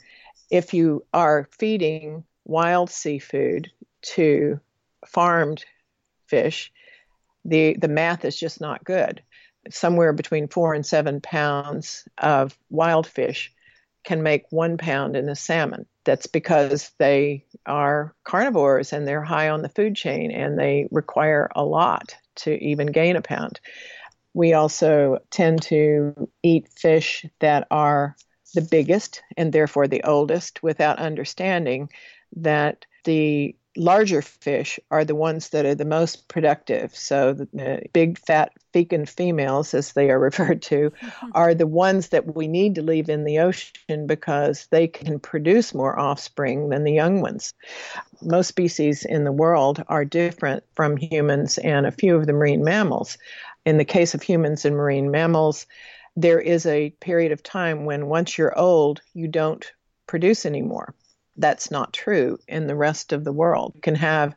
If 0.49 0.73
you 0.73 1.05
are 1.13 1.47
feeding 1.57 2.23
wild 2.45 2.89
seafood 2.89 3.71
to 4.01 4.59
farmed 5.05 5.63
fish, 6.25 6.71
the, 7.45 7.75
the 7.79 7.87
math 7.87 8.25
is 8.25 8.35
just 8.35 8.59
not 8.59 8.83
good. 8.83 9.21
Somewhere 9.69 10.13
between 10.13 10.47
four 10.47 10.73
and 10.73 10.85
seven 10.85 11.21
pounds 11.21 12.07
of 12.17 12.57
wild 12.69 13.07
fish 13.07 13.53
can 14.03 14.23
make 14.23 14.45
one 14.49 14.77
pound 14.77 15.15
in 15.15 15.29
a 15.29 15.35
salmon. 15.35 15.85
That's 16.03 16.27
because 16.27 16.91
they 16.97 17.45
are 17.65 18.15
carnivores 18.23 18.93
and 18.93 19.07
they're 19.07 19.23
high 19.23 19.49
on 19.49 19.61
the 19.61 19.69
food 19.69 19.95
chain 19.95 20.31
and 20.31 20.57
they 20.57 20.87
require 20.91 21.49
a 21.55 21.63
lot 21.63 22.15
to 22.37 22.51
even 22.63 22.87
gain 22.87 23.15
a 23.15 23.21
pound. 23.21 23.59
We 24.33 24.53
also 24.53 25.19
tend 25.29 25.61
to 25.63 26.29
eat 26.41 26.69
fish 26.69 27.25
that 27.39 27.67
are 27.69 28.15
the 28.53 28.61
biggest 28.61 29.21
and 29.37 29.53
therefore 29.53 29.87
the 29.87 30.03
oldest 30.03 30.63
without 30.63 30.99
understanding 30.99 31.89
that 32.37 32.85
the 33.03 33.55
larger 33.77 34.21
fish 34.21 34.79
are 34.89 35.05
the 35.05 35.15
ones 35.15 35.49
that 35.49 35.65
are 35.65 35.75
the 35.75 35.85
most 35.85 36.27
productive. 36.27 36.95
So 36.95 37.33
the 37.33 37.83
big 37.93 38.19
fat 38.19 38.51
fecund 38.73 39.09
females, 39.09 39.73
as 39.73 39.93
they 39.93 40.09
are 40.09 40.19
referred 40.29 40.61
to, 40.63 40.91
mm-hmm. 40.91 41.31
are 41.33 41.53
the 41.53 41.67
ones 41.67 42.09
that 42.09 42.35
we 42.35 42.47
need 42.47 42.75
to 42.75 42.81
leave 42.81 43.09
in 43.09 43.23
the 43.23 43.39
ocean 43.39 44.07
because 44.07 44.67
they 44.71 44.87
can 44.87 45.19
produce 45.19 45.73
more 45.73 45.97
offspring 45.97 46.69
than 46.69 46.83
the 46.83 46.93
young 46.93 47.21
ones. 47.21 47.53
Most 48.21 48.47
species 48.47 49.05
in 49.05 49.23
the 49.23 49.31
world 49.31 49.83
are 49.87 50.05
different 50.05 50.63
from 50.75 50.97
humans 50.97 51.57
and 51.57 51.85
a 51.85 51.91
few 51.91 52.15
of 52.15 52.27
the 52.27 52.33
marine 52.33 52.63
mammals. 52.63 53.17
In 53.65 53.77
the 53.77 53.85
case 53.85 54.13
of 54.13 54.21
humans 54.21 54.65
and 54.65 54.75
marine 54.75 55.11
mammals, 55.11 55.65
there 56.15 56.41
is 56.41 56.65
a 56.65 56.89
period 56.99 57.31
of 57.31 57.41
time 57.41 57.85
when 57.85 58.07
once 58.07 58.37
you're 58.37 58.57
old, 58.57 59.01
you 59.13 59.27
don't 59.27 59.71
produce 60.07 60.45
anymore 60.45 60.93
that's 61.41 61.71
not 61.71 61.93
true 61.93 62.39
in 62.47 62.67
the 62.67 62.75
rest 62.75 63.13
of 63.13 63.23
the 63.23 63.31
world. 63.31 63.73
You 63.75 63.81
can 63.81 63.95
have 63.95 64.35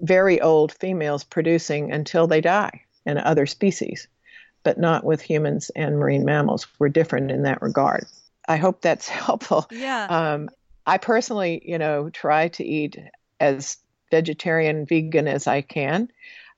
very 0.00 0.40
old 0.40 0.72
females 0.72 1.24
producing 1.24 1.92
until 1.92 2.26
they 2.26 2.40
die 2.40 2.82
in 3.06 3.18
other 3.18 3.46
species, 3.46 4.08
but 4.62 4.78
not 4.78 5.04
with 5.04 5.22
humans 5.22 5.70
and 5.74 5.98
marine 5.98 6.24
mammals. 6.24 6.66
We're 6.78 6.88
different 6.88 7.30
in 7.30 7.44
that 7.44 7.62
regard. 7.62 8.06
I 8.48 8.56
hope 8.56 8.82
that's 8.82 9.08
helpful. 9.26 9.66
Yeah. 9.70 10.06
Um, 10.06 10.50
I 10.86 10.98
personally, 10.98 11.62
you 11.64 11.78
know, 11.78 12.10
try 12.10 12.48
to 12.48 12.64
eat 12.64 12.98
as 13.40 13.78
vegetarian, 14.10 14.86
vegan 14.86 15.28
as 15.28 15.46
I 15.46 15.62
can. 15.62 16.08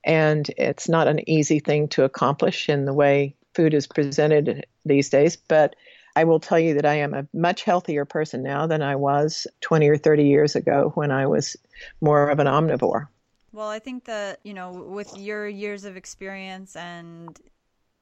And 0.03 0.49
it's 0.57 0.87
not 0.87 1.07
an 1.07 1.27
easy 1.29 1.59
thing 1.59 1.87
to 1.89 2.03
accomplish 2.03 2.69
in 2.69 2.85
the 2.85 2.93
way 2.93 3.35
food 3.53 3.73
is 3.73 3.87
presented 3.87 4.65
these 4.85 5.09
days, 5.09 5.35
but 5.35 5.75
I 6.19 6.25
will 6.25 6.41
tell 6.41 6.59
you 6.59 6.73
that 6.73 6.85
I 6.85 6.95
am 6.95 7.13
a 7.13 7.25
much 7.33 7.63
healthier 7.63 8.03
person 8.03 8.43
now 8.43 8.67
than 8.67 8.81
I 8.81 8.97
was 8.97 9.47
20 9.61 9.87
or 9.87 9.95
30 9.95 10.25
years 10.25 10.53
ago 10.53 10.91
when 10.95 11.11
I 11.11 11.25
was 11.25 11.55
more 12.01 12.29
of 12.29 12.39
an 12.39 12.47
omnivore. 12.47 13.07
Well, 13.53 13.69
I 13.69 13.79
think 13.79 14.03
that, 14.03 14.41
you 14.43 14.53
know, 14.53 14.69
with 14.69 15.17
your 15.17 15.47
years 15.47 15.85
of 15.85 15.95
experience 15.95 16.75
and 16.75 17.39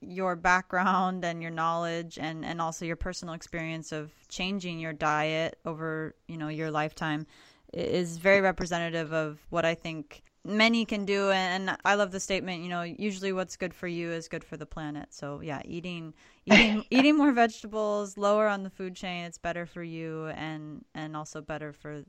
your 0.02 0.36
background 0.36 1.24
and 1.24 1.44
your 1.44 1.52
knowledge 1.52 2.18
and, 2.20 2.44
and 2.44 2.60
also 2.60 2.86
your 2.86 2.96
personal 2.96 3.36
experience 3.36 3.92
of 3.92 4.12
changing 4.30 4.80
your 4.80 4.94
diet 4.94 5.60
over, 5.64 6.16
you 6.28 6.38
know, 6.38 6.48
your 6.48 6.72
lifetime 6.72 7.28
is 7.72 8.18
very 8.18 8.42
representative 8.42 9.14
of 9.14 9.38
what 9.52 9.64
I 9.64 9.76
think 9.76 10.24
many 10.48 10.86
can 10.86 11.06
do 11.06 11.30
and 11.32 11.76
i 11.84 11.94
love 11.94 12.12
the 12.12 12.20
statement 12.20 12.64
you 12.64 12.70
know 12.70 12.82
usually 12.82 13.34
what's 13.34 13.58
good 13.58 13.74
for 13.74 13.88
you 13.88 14.10
is 14.12 14.28
good 14.28 14.44
for 14.44 14.56
the 14.56 14.66
planet. 14.66 15.08
So 15.10 15.42
yeah 15.42 15.62
eating 15.66 16.14
eating 16.46 16.86
eating 16.90 17.18
more 17.18 17.34
vegetables 17.34 18.18
lower 18.18 18.48
on 18.48 18.64
the 18.64 18.70
food 18.70 18.96
chain 18.96 19.26
it's 19.26 19.38
better 19.38 19.66
for 19.66 19.84
you 19.84 20.28
and 20.28 20.86
and 20.96 21.18
also 21.18 21.42
better 21.42 21.74
for 21.74 22.04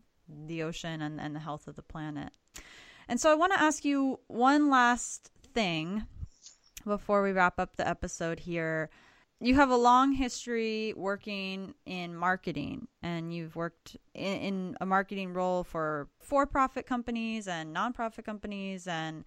the 0.46 0.62
ocean 0.62 1.02
and, 1.02 1.20
and 1.20 1.34
the 1.34 1.40
health 1.40 1.66
of 1.66 1.74
the 1.74 1.82
planet. 1.82 2.30
And 3.08 3.20
so 3.20 3.32
i 3.32 3.34
want 3.34 3.52
to 3.52 3.60
ask 3.60 3.84
you 3.84 4.20
one 4.28 4.70
last 4.70 5.30
thing 5.54 6.06
before 6.84 7.22
we 7.22 7.32
wrap 7.32 7.58
up 7.58 7.76
the 7.76 7.86
episode 7.88 8.40
here 8.40 8.88
you 9.40 9.54
have 9.54 9.70
a 9.70 9.76
long 9.76 10.12
history 10.12 10.92
working 10.96 11.74
in 11.86 12.14
marketing 12.14 12.88
and 13.02 13.32
you've 13.32 13.54
worked 13.54 13.96
in, 14.14 14.36
in 14.38 14.76
a 14.80 14.86
marketing 14.86 15.32
role 15.32 15.64
for 15.64 16.08
for-profit 16.18 16.86
companies 16.86 17.46
and 17.46 17.74
nonprofit 17.74 18.24
companies 18.24 18.86
and 18.86 19.24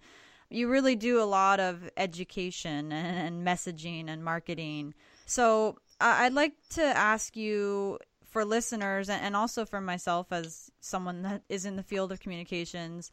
you 0.50 0.68
really 0.68 0.94
do 0.94 1.20
a 1.20 1.24
lot 1.24 1.60
of 1.60 1.88
education 1.96 2.92
and, 2.92 3.44
and 3.44 3.46
messaging 3.46 4.08
and 4.08 4.24
marketing. 4.24 4.94
So 5.26 5.78
i'd 6.02 6.32
like 6.32 6.54
to 6.68 6.82
ask 6.82 7.36
you 7.36 7.98
for 8.24 8.44
listeners 8.44 9.08
and 9.08 9.36
also 9.36 9.64
for 9.64 9.80
myself 9.80 10.32
as 10.32 10.70
someone 10.80 11.22
that 11.22 11.42
is 11.48 11.64
in 11.64 11.76
the 11.76 11.82
field 11.82 12.10
of 12.10 12.18
communications 12.18 13.10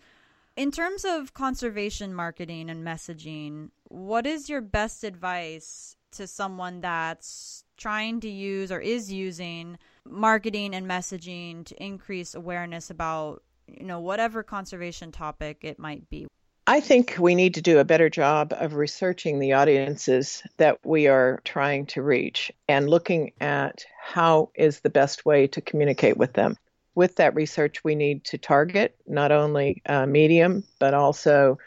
in 0.55 0.71
terms 0.71 1.05
of 1.05 1.33
conservation 1.33 2.13
marketing 2.13 2.69
and 2.69 2.85
messaging 2.85 3.69
what 3.89 4.25
is 4.25 4.49
your 4.49 4.61
best 4.61 5.03
advice 5.03 5.97
to 6.11 6.27
someone 6.27 6.81
that's 6.81 7.63
trying 7.77 8.19
to 8.21 8.29
use 8.29 8.71
or 8.71 8.79
is 8.79 9.11
using 9.11 9.77
marketing 10.05 10.73
and 10.75 10.89
messaging 10.89 11.65
to 11.65 11.83
increase 11.83 12.35
awareness 12.35 12.89
about 12.89 13.43
you 13.67 13.85
know 13.85 13.99
whatever 13.99 14.43
conservation 14.43 15.11
topic 15.11 15.59
it 15.61 15.79
might 15.79 16.09
be 16.09 16.27
I 16.67 16.81
think 16.81 17.15
we 17.17 17.33
need 17.33 17.55
to 17.55 17.63
do 17.63 17.79
a 17.79 17.83
better 17.83 18.11
job 18.11 18.53
of 18.55 18.75
researching 18.75 19.39
the 19.39 19.53
audiences 19.53 20.43
that 20.57 20.77
we 20.85 21.07
are 21.07 21.41
trying 21.43 21.87
to 21.87 22.03
reach 22.03 22.51
and 22.67 22.87
looking 22.87 23.31
at 23.41 23.85
how 23.99 24.51
is 24.53 24.81
the 24.81 24.91
best 24.91 25.25
way 25.25 25.47
to 25.47 25.61
communicate 25.61 26.15
with 26.15 26.33
them. 26.33 26.57
With 26.93 27.15
that 27.15 27.33
research, 27.33 27.83
we 27.83 27.95
need 27.95 28.23
to 28.25 28.37
target 28.37 28.95
not 29.07 29.31
only 29.31 29.81
uh, 29.87 30.05
medium, 30.05 30.63
but 30.79 30.93
also 30.93 31.57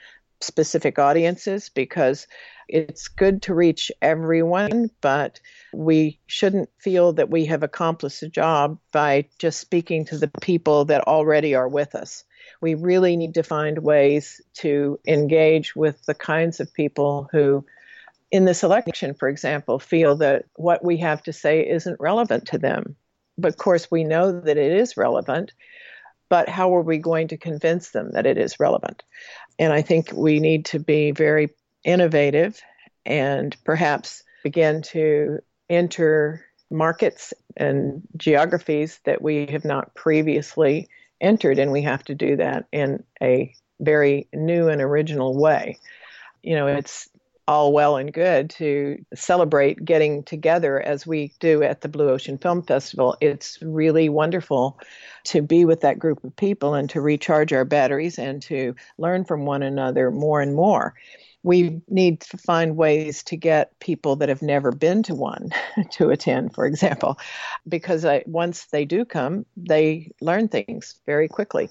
specific 0.41 1.01
audiences 1.01 1.69
because 1.69 2.29
it's 2.73 3.09
good 3.09 3.43
to 3.43 3.55
reach 3.55 3.93
everyone, 4.01 4.91
but 5.03 5.41
we 5.75 6.19
shouldn't 6.27 6.71
feel 6.79 7.13
that 7.13 7.29
we 7.29 7.45
have 7.45 7.63
accomplished 7.63 8.23
a 8.23 8.29
job 8.29 8.79
by 8.93 9.27
just 9.39 9.61
speaking 9.61 10.07
to 10.07 10.17
the 10.17 10.31
people 10.41 10.87
that 10.87 11.07
already 11.07 11.55
are 11.55 11.69
with 11.69 11.95
us. 11.95 12.25
We 12.63 12.75
really 12.75 13.17
need 13.17 13.35
to 13.35 13.43
find 13.43 13.79
ways 13.79 14.41
to 14.55 14.99
engage 15.07 15.77
with 15.77 16.03
the 16.07 16.15
kinds 16.15 16.61
of 16.61 16.73
people 16.73 17.29
who, 17.31 17.67
in 18.31 18.47
this 18.47 18.63
election, 18.63 19.13
for 19.13 19.29
example, 19.29 19.79
feel 19.79 20.17
that 20.17 20.47
what 20.57 20.83
we 20.83 20.97
have 20.97 21.23
to 21.25 21.33
say 21.33 21.69
isn't 21.69 22.01
relevant 22.01 22.47
to 22.49 22.59
them. 22.59 22.97
But 23.37 23.49
of 23.49 23.59
course, 23.59 23.91
we 23.91 24.03
know 24.03 24.41
that 24.41 24.57
it 24.57 24.73
is 24.73 24.97
relevant 24.97 25.53
but 26.33 26.49
how 26.49 26.75
are 26.75 26.81
we 26.81 26.97
going 26.97 27.29
to 27.29 27.37
convince 27.37 27.91
them 27.91 28.13
that 28.13 28.25
it 28.25 28.39
is 28.39 28.59
relevant? 28.59 29.03
And 29.59 29.71
I 29.71 29.83
think 29.83 30.13
we 30.15 30.41
need 30.41 30.65
to 30.65 30.79
be 30.79 31.11
very 31.11 31.51
innovative 31.85 32.61
and 33.05 33.57
perhaps 33.65 34.23
begin 34.43 34.83
to 34.83 35.39
enter 35.69 36.45
markets 36.71 37.33
and 37.57 38.03
geographies 38.17 39.01
that 39.05 39.23
we 39.23 39.47
have 39.47 39.65
not 39.65 39.95
previously 39.95 40.89
entered, 41.21 41.59
and 41.59 41.71
we 41.71 41.83
have 41.83 42.05
to 42.05 42.15
do 42.15 42.37
that 42.37 42.67
in 42.73 43.03
a 43.23 43.55
very 43.81 44.29
new 44.33 44.69
and 44.69 44.81
original 44.81 45.37
way. 45.37 45.79
You 46.43 46.57
know, 46.57 46.67
it's 46.67 47.09
all 47.47 47.73
well 47.73 47.97
and 47.97 48.13
good 48.13 48.51
to 48.51 49.05
celebrate 49.15 49.85
getting 49.85 50.23
together 50.23 50.81
as 50.81 51.07
we 51.07 51.33
do 51.41 51.63
at 51.63 51.81
the 51.81 51.89
Blue 51.89 52.09
Ocean 52.09 52.39
Film 52.39 52.63
Festival. 52.63 53.17
It's 53.21 53.59
really 53.61 54.09
wonderful 54.09 54.79
to 55.25 55.43
be 55.43 55.65
with 55.65 55.81
that 55.81 55.99
group 55.99 56.23
of 56.25 56.35
people 56.37 56.75
and 56.75 56.89
to 56.91 57.01
recharge 57.01 57.53
our 57.53 57.65
batteries 57.65 58.19
and 58.19 58.41
to 58.43 58.75
learn 58.97 59.25
from 59.25 59.45
one 59.45 59.63
another 59.63 60.11
more 60.11 60.41
and 60.41 60.55
more 60.55 60.95
we 61.43 61.81
need 61.89 62.21
to 62.21 62.39
find 62.39 62.77
ways 62.77 63.23
to 63.25 63.37
get 63.37 63.79
people 63.81 64.17
that 64.17 64.29
have 64.29 64.43
never 64.43 64.71
been 64.71 65.03
to 65.05 65.15
one 65.15 65.51
to 65.93 66.11
attend, 66.11 66.55
for 66.55 66.67
example, 66.67 67.19
because 67.69 68.05
I, 68.05 68.23
once 68.27 68.67
they 68.67 68.85
do 68.85 69.05
come, 69.05 69.45
they 69.57 70.13
learn 70.21 70.49
things 70.49 70.97
very 71.05 71.29
quickly. 71.29 71.69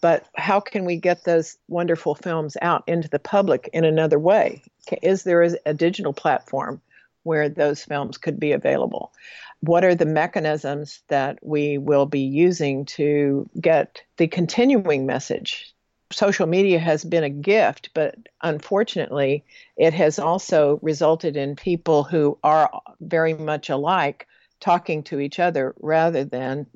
But 0.00 0.26
how 0.36 0.60
can 0.60 0.84
we 0.84 0.96
get 0.96 1.24
those 1.24 1.56
wonderful 1.68 2.14
films 2.14 2.56
out 2.62 2.84
into 2.86 3.08
the 3.08 3.18
public 3.18 3.68
in 3.72 3.84
another 3.84 4.18
way? 4.18 4.62
Is 5.02 5.24
there 5.24 5.42
a 5.42 5.74
digital 5.74 6.12
platform 6.12 6.80
where 7.22 7.48
those 7.48 7.84
films 7.84 8.18
could 8.18 8.40
be 8.40 8.52
available? 8.52 9.12
What 9.60 9.84
are 9.84 9.94
the 9.94 10.06
mechanisms 10.06 11.02
that 11.08 11.38
we 11.40 11.78
will 11.78 12.06
be 12.06 12.20
using 12.20 12.84
to 12.86 13.48
get 13.60 14.02
the 14.16 14.26
continuing 14.26 15.06
message 15.06 15.72
social 16.12 16.46
media 16.46 16.78
has 16.78 17.04
been 17.04 17.24
a 17.24 17.30
gift, 17.30 17.90
but 17.94 18.14
unfortunately, 18.42 19.44
it 19.76 19.94
has 19.94 20.18
also 20.18 20.78
resulted 20.82 21.36
in 21.36 21.56
people 21.56 22.04
who 22.04 22.38
are 22.42 22.70
very 23.00 23.34
much 23.34 23.70
alike 23.70 24.26
talking 24.60 25.02
to 25.02 25.18
each 25.18 25.38
other 25.38 25.74
rather 25.80 26.24
than 26.24 26.66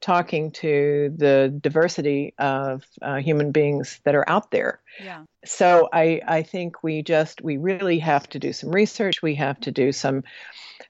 talking 0.00 0.50
to 0.50 1.12
the 1.16 1.54
diversity 1.60 2.34
of 2.38 2.84
uh, 3.02 3.16
human 3.16 3.50
beings 3.50 4.00
that 4.04 4.14
are 4.14 4.28
out 4.28 4.50
there. 4.50 4.80
Yeah. 5.02 5.22
So 5.44 5.88
I, 5.92 6.20
I 6.26 6.42
think 6.42 6.82
we 6.82 7.02
just, 7.02 7.42
we 7.42 7.56
really 7.56 7.98
have 7.98 8.28
to 8.30 8.38
do 8.38 8.52
some 8.52 8.70
research. 8.70 9.22
We 9.22 9.34
have 9.36 9.58
to 9.60 9.72
do 9.72 9.92
some 9.92 10.24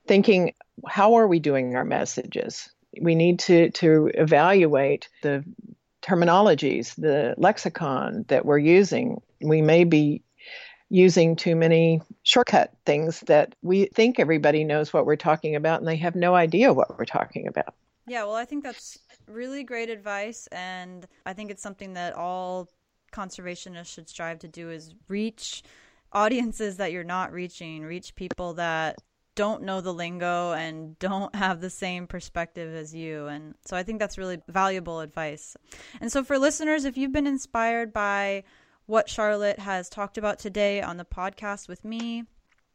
thinking 0.06 0.54
how 0.86 1.14
are 1.14 1.26
we 1.26 1.38
doing 1.38 1.76
our 1.76 1.84
messages? 1.84 2.68
We 3.00 3.14
need 3.14 3.38
to, 3.40 3.70
to 3.70 4.10
evaluate 4.14 5.08
the 5.22 5.44
terminologies, 6.06 6.94
the 6.96 7.34
lexicon 7.36 8.24
that 8.28 8.44
we're 8.44 8.58
using. 8.58 9.20
We 9.40 9.60
may 9.60 9.84
be 9.84 10.22
using 10.88 11.34
too 11.34 11.56
many 11.56 12.00
shortcut 12.22 12.72
things 12.84 13.20
that 13.20 13.54
we 13.62 13.86
think 13.86 14.20
everybody 14.20 14.62
knows 14.62 14.92
what 14.92 15.04
we're 15.04 15.16
talking 15.16 15.56
about 15.56 15.80
and 15.80 15.88
they 15.88 15.96
have 15.96 16.14
no 16.14 16.34
idea 16.34 16.72
what 16.72 16.96
we're 16.96 17.04
talking 17.04 17.48
about. 17.48 17.74
Yeah, 18.06 18.22
well, 18.22 18.36
I 18.36 18.44
think 18.44 18.62
that's 18.62 18.98
really 19.26 19.64
great 19.64 19.90
advice 19.90 20.46
and 20.52 21.06
I 21.24 21.32
think 21.32 21.50
it's 21.50 21.62
something 21.62 21.94
that 21.94 22.14
all 22.14 22.68
conservationists 23.12 23.92
should 23.92 24.08
strive 24.08 24.38
to 24.40 24.48
do 24.48 24.70
is 24.70 24.94
reach 25.08 25.64
audiences 26.12 26.76
that 26.76 26.92
you're 26.92 27.02
not 27.02 27.32
reaching, 27.32 27.82
reach 27.82 28.14
people 28.14 28.54
that 28.54 28.96
don't 29.36 29.62
know 29.62 29.80
the 29.80 29.94
lingo 29.94 30.52
and 30.52 30.98
don't 30.98 31.32
have 31.36 31.60
the 31.60 31.70
same 31.70 32.08
perspective 32.08 32.74
as 32.74 32.92
you. 32.92 33.26
And 33.26 33.54
so 33.64 33.76
I 33.76 33.84
think 33.84 34.00
that's 34.00 34.18
really 34.18 34.42
valuable 34.48 34.98
advice. 35.00 35.56
And 36.00 36.10
so 36.10 36.24
for 36.24 36.38
listeners, 36.38 36.84
if 36.84 36.96
you've 36.96 37.12
been 37.12 37.28
inspired 37.28 37.92
by 37.92 38.42
what 38.86 39.08
Charlotte 39.08 39.60
has 39.60 39.88
talked 39.88 40.18
about 40.18 40.38
today 40.40 40.80
on 40.80 40.96
the 40.96 41.04
podcast 41.04 41.68
with 41.68 41.84
me, 41.84 42.24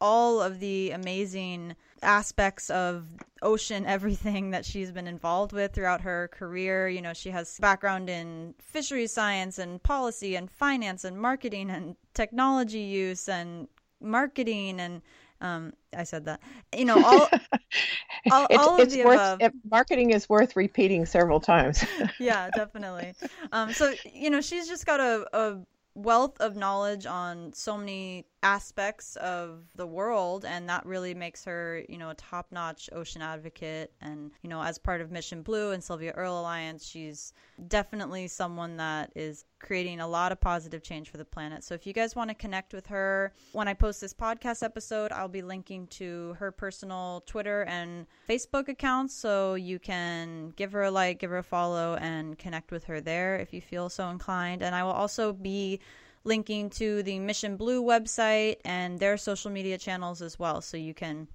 all 0.00 0.42
of 0.42 0.58
the 0.58 0.90
amazing 0.90 1.76
aspects 2.02 2.68
of 2.70 3.06
ocean 3.40 3.86
everything 3.86 4.50
that 4.50 4.64
she's 4.64 4.90
been 4.90 5.06
involved 5.06 5.52
with 5.52 5.72
throughout 5.72 6.00
her 6.00 6.28
career. 6.32 6.88
You 6.88 7.02
know, 7.02 7.14
she 7.14 7.30
has 7.30 7.58
background 7.58 8.08
in 8.08 8.54
fisheries 8.60 9.12
science 9.12 9.58
and 9.58 9.82
policy 9.82 10.36
and 10.36 10.50
finance 10.50 11.04
and 11.04 11.18
marketing 11.18 11.70
and 11.70 11.96
technology 12.14 12.80
use 12.80 13.28
and 13.28 13.68
marketing 14.00 14.80
and 14.80 15.02
um, 15.42 15.72
I 15.94 16.04
said 16.04 16.24
that. 16.24 16.40
You 16.74 16.86
know, 16.86 17.04
all, 17.04 17.28
all, 18.30 18.46
it's, 18.48 18.58
all 18.58 18.80
of 18.80 18.90
the 18.90 19.04
worth, 19.04 19.14
above. 19.16 19.42
It, 19.42 19.52
marketing 19.70 20.10
is 20.10 20.28
worth 20.28 20.56
repeating 20.56 21.04
several 21.04 21.40
times. 21.40 21.84
yeah, 22.18 22.48
definitely. 22.54 23.14
Um, 23.50 23.72
so 23.72 23.92
you 24.10 24.30
know, 24.30 24.40
she's 24.40 24.68
just 24.68 24.86
got 24.86 25.00
a, 25.00 25.26
a 25.32 25.58
wealth 25.94 26.40
of 26.40 26.56
knowledge 26.56 27.04
on 27.06 27.52
so 27.52 27.76
many 27.76 28.24
aspects 28.42 29.16
of 29.16 29.64
the 29.76 29.86
world 29.86 30.44
and 30.44 30.68
that 30.68 30.84
really 30.84 31.14
makes 31.14 31.44
her 31.44 31.84
you 31.88 31.96
know 31.96 32.10
a 32.10 32.14
top-notch 32.14 32.90
ocean 32.92 33.22
advocate. 33.22 33.92
And 34.00 34.30
you 34.42 34.50
know 34.50 34.62
as 34.62 34.78
part 34.78 35.00
of 35.00 35.10
mission 35.10 35.42
blue 35.42 35.70
and 35.72 35.82
sylvia 35.82 36.12
earle 36.16 36.40
alliance 36.40 36.84
she's 36.84 37.32
definitely 37.68 38.26
someone 38.26 38.76
that 38.78 39.12
is 39.14 39.44
creating 39.60 40.00
a 40.00 40.08
lot 40.08 40.32
of 40.32 40.40
positive 40.40 40.82
change 40.82 41.08
for 41.08 41.18
the 41.18 41.24
planet. 41.24 41.62
So 41.62 41.74
if 41.74 41.86
you 41.86 41.92
guys 41.92 42.16
want 42.16 42.30
to 42.30 42.34
connect 42.34 42.74
with 42.74 42.86
her 42.88 43.32
when 43.52 43.68
i 43.68 43.74
post 43.74 44.00
this 44.00 44.12
podcast 44.14 44.62
episode 44.62 45.12
i'll 45.12 45.28
be 45.28 45.42
linking 45.42 45.86
to 45.88 46.34
her 46.38 46.50
personal 46.50 47.22
twitter 47.26 47.62
and 47.62 48.06
facebook 48.28 48.68
accounts 48.68 49.14
so 49.14 49.54
you 49.54 49.78
can 49.78 50.52
give 50.56 50.72
her 50.72 50.82
a 50.84 50.90
like 50.90 51.20
give 51.20 51.30
her 51.30 51.38
a 51.38 51.42
follow 51.42 51.96
and 52.00 52.38
connect 52.38 52.72
with 52.72 52.84
her 52.84 53.00
there 53.00 53.36
if 53.36 53.52
you 53.52 53.60
feel 53.60 53.88
so 53.88 54.08
inclined. 54.08 54.62
And 54.62 54.74
i 54.74 54.82
will 54.82 54.90
also 54.90 55.32
be 55.32 55.80
linking 56.24 56.70
to 56.70 57.02
the 57.02 57.18
Mission 57.18 57.56
Blue 57.56 57.82
website 57.82 58.56
and 58.64 58.98
their 58.98 59.16
social 59.16 59.50
media 59.50 59.78
channels 59.78 60.22
as 60.22 60.38
well. 60.38 60.60
So 60.60 60.76
you 60.76 60.94
can 60.94 61.28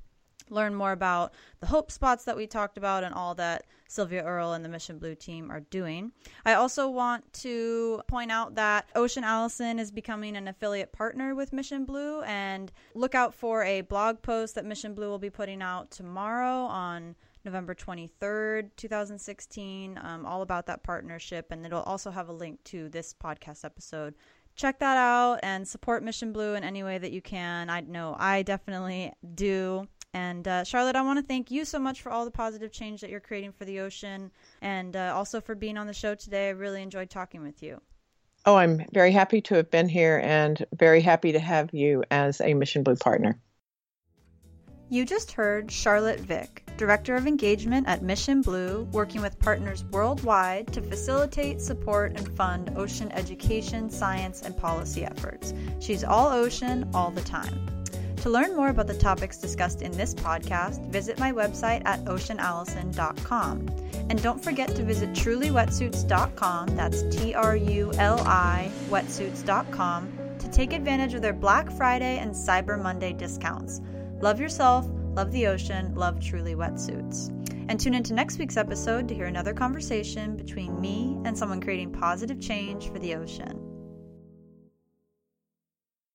learn 0.50 0.74
more 0.74 0.92
about 0.92 1.34
the 1.60 1.68
hope 1.68 1.92
spots 1.92 2.24
that 2.26 2.38
we 2.38 2.48
talked 2.48 2.78
about 2.78 3.04
and 3.04 3.14
all 3.14 3.36
that 3.36 3.66
Sylvia 3.90 4.24
Earle 4.24 4.54
and 4.54 4.64
the 4.64 4.70
Mission 4.70 5.00
Blue 5.00 5.16
team 5.16 5.50
are 5.50 5.62
doing. 5.62 6.12
I 6.46 6.54
also 6.54 6.90
want 6.90 7.32
to 7.34 8.02
point 8.08 8.32
out 8.32 8.56
that 8.56 8.90
Ocean 8.96 9.24
Allison 9.24 9.80
is 9.80 9.92
becoming 9.92 10.36
an 10.36 10.48
affiliate 10.48 10.92
partner 10.92 11.36
with 11.36 11.54
Mission 11.54 11.86
Blue 11.86 12.22
and 12.22 12.72
look 12.96 13.16
out 13.16 13.34
for 13.34 13.64
a 13.64 13.82
blog 13.82 14.22
post 14.22 14.56
that 14.56 14.66
Mission 14.66 14.94
Blue 14.94 15.10
will 15.10 15.20
be 15.20 15.30
putting 15.30 15.62
out 15.62 15.90
tomorrow 15.92 16.66
on 16.66 17.16
November 17.46 17.74
23rd, 17.74 18.72
2016, 18.76 19.98
um, 20.04 20.26
all 20.26 20.42
about 20.42 20.66
that 20.66 20.84
partnership. 20.84 21.50
And 21.52 21.66
it'll 21.66 21.84
also 21.84 22.12
have 22.12 22.28
a 22.28 22.34
link 22.34 22.62
to 22.66 22.90
this 22.90 23.14
podcast 23.14 23.64
episode 23.64 24.16
check 24.58 24.80
that 24.80 24.98
out 24.98 25.40
and 25.44 25.66
support 25.66 26.04
Mission 26.04 26.34
Blue 26.34 26.56
in 26.56 26.64
any 26.64 26.84
way 26.84 26.98
that 26.98 27.12
you 27.12 27.22
can. 27.22 27.70
I 27.70 27.82
know 27.82 28.16
I 28.20 28.42
definitely 28.42 29.14
do. 29.36 29.88
And 30.14 30.48
uh, 30.48 30.64
Charlotte, 30.64 30.96
I 30.96 31.04
want 31.04 31.20
to 31.20 31.26
thank 31.26 31.52
you 31.52 31.64
so 31.64 31.78
much 31.80 32.02
for 32.02 32.12
all 32.12 32.26
the 32.26 32.32
positive 32.32 32.72
change 32.72 33.02
that 33.02 33.10
you're 33.10 33.20
creating 33.20 33.52
for 33.52 33.66
the 33.66 33.80
ocean 33.80 34.32
and 34.62 34.96
uh, 34.96 35.14
also 35.16 35.40
for 35.40 35.54
being 35.54 35.78
on 35.78 35.86
the 35.86 35.94
show 35.94 36.16
today. 36.16 36.48
I 36.48 36.52
really 36.52 36.82
enjoyed 36.82 37.10
talking 37.10 37.44
with 37.44 37.62
you. 37.62 37.80
Oh, 38.46 38.56
I'm 38.56 38.84
very 38.94 39.12
happy 39.12 39.42
to 39.42 39.56
have 39.56 39.70
been 39.70 39.90
here 39.90 40.22
and 40.24 40.66
very 40.74 41.02
happy 41.02 41.34
to 41.34 41.40
have 41.40 41.70
you 41.74 42.04
as 42.10 42.42
a 42.42 42.54
Mission 42.54 42.82
Blue 42.82 42.96
partner. 42.96 43.40
You 44.90 45.04
just 45.04 45.34
heard 45.34 45.70
Charlotte 45.70 46.22
Vick, 46.22 46.64
Director 46.78 47.16
of 47.16 47.28
Engagement 47.28 47.90
at 47.90 48.04
Mission 48.04 48.42
Blue, 48.42 48.88
working 48.94 49.22
with 49.22 49.38
partners 49.38 49.84
worldwide 49.92 50.72
to 50.72 50.82
facilitate, 50.82 51.60
support, 51.60 52.14
and 52.16 52.34
fund 52.38 52.72
ocean 52.78 53.12
education, 53.12 53.90
science, 53.90 54.44
and 54.44 54.58
policy 54.58 55.04
efforts. 55.04 55.54
She's 55.82 56.06
all 56.06 56.30
ocean, 56.30 56.90
all 56.94 57.12
the 57.12 57.22
time. 57.22 57.68
To 58.22 58.30
learn 58.30 58.56
more 58.56 58.70
about 58.70 58.88
the 58.88 58.98
topics 58.98 59.38
discussed 59.38 59.82
in 59.82 59.92
this 59.92 60.14
podcast, 60.14 60.90
visit 60.90 61.20
my 61.20 61.34
website 61.34 61.86
at 61.86 62.06
oceanallison.com. 62.06 63.68
And 64.10 64.24
don't 64.24 64.42
forget 64.42 64.74
to 64.74 64.84
visit 64.84 65.10
truliwetsuits.com, 65.10 66.68
that's 66.78 67.04
T 67.14 67.34
R 67.34 67.58
U 67.58 67.92
L 67.98 68.22
I 68.22 68.72
wetsuits.com, 68.90 70.18
to 70.40 70.50
take 70.50 70.72
advantage 70.72 71.14
of 71.14 71.22
their 71.22 71.34
Black 71.34 71.70
Friday 71.72 72.20
and 72.20 72.32
Cyber 72.32 72.82
Monday 72.82 73.12
discounts. 73.12 73.82
Love 74.20 74.40
yourself, 74.40 74.88
love 75.16 75.32
the 75.32 75.46
ocean, 75.46 75.94
love 75.94 76.16
Truli 76.16 76.56
wetsuits. 76.56 77.30
And 77.70 77.80
tune 77.80 77.94
into 77.94 78.16
next 78.16 78.40
week's 78.40 78.58
episode 78.58 79.08
to 79.08 79.14
hear 79.14 79.28
another 79.28 79.54
conversation 79.54 80.36
between 80.36 80.82
me 80.82 81.20
and 81.24 81.38
someone 81.38 81.62
creating 81.62 81.92
positive 81.92 82.40
change 82.40 82.90
for 82.90 82.98
the 82.98 83.14
ocean. 83.14 83.67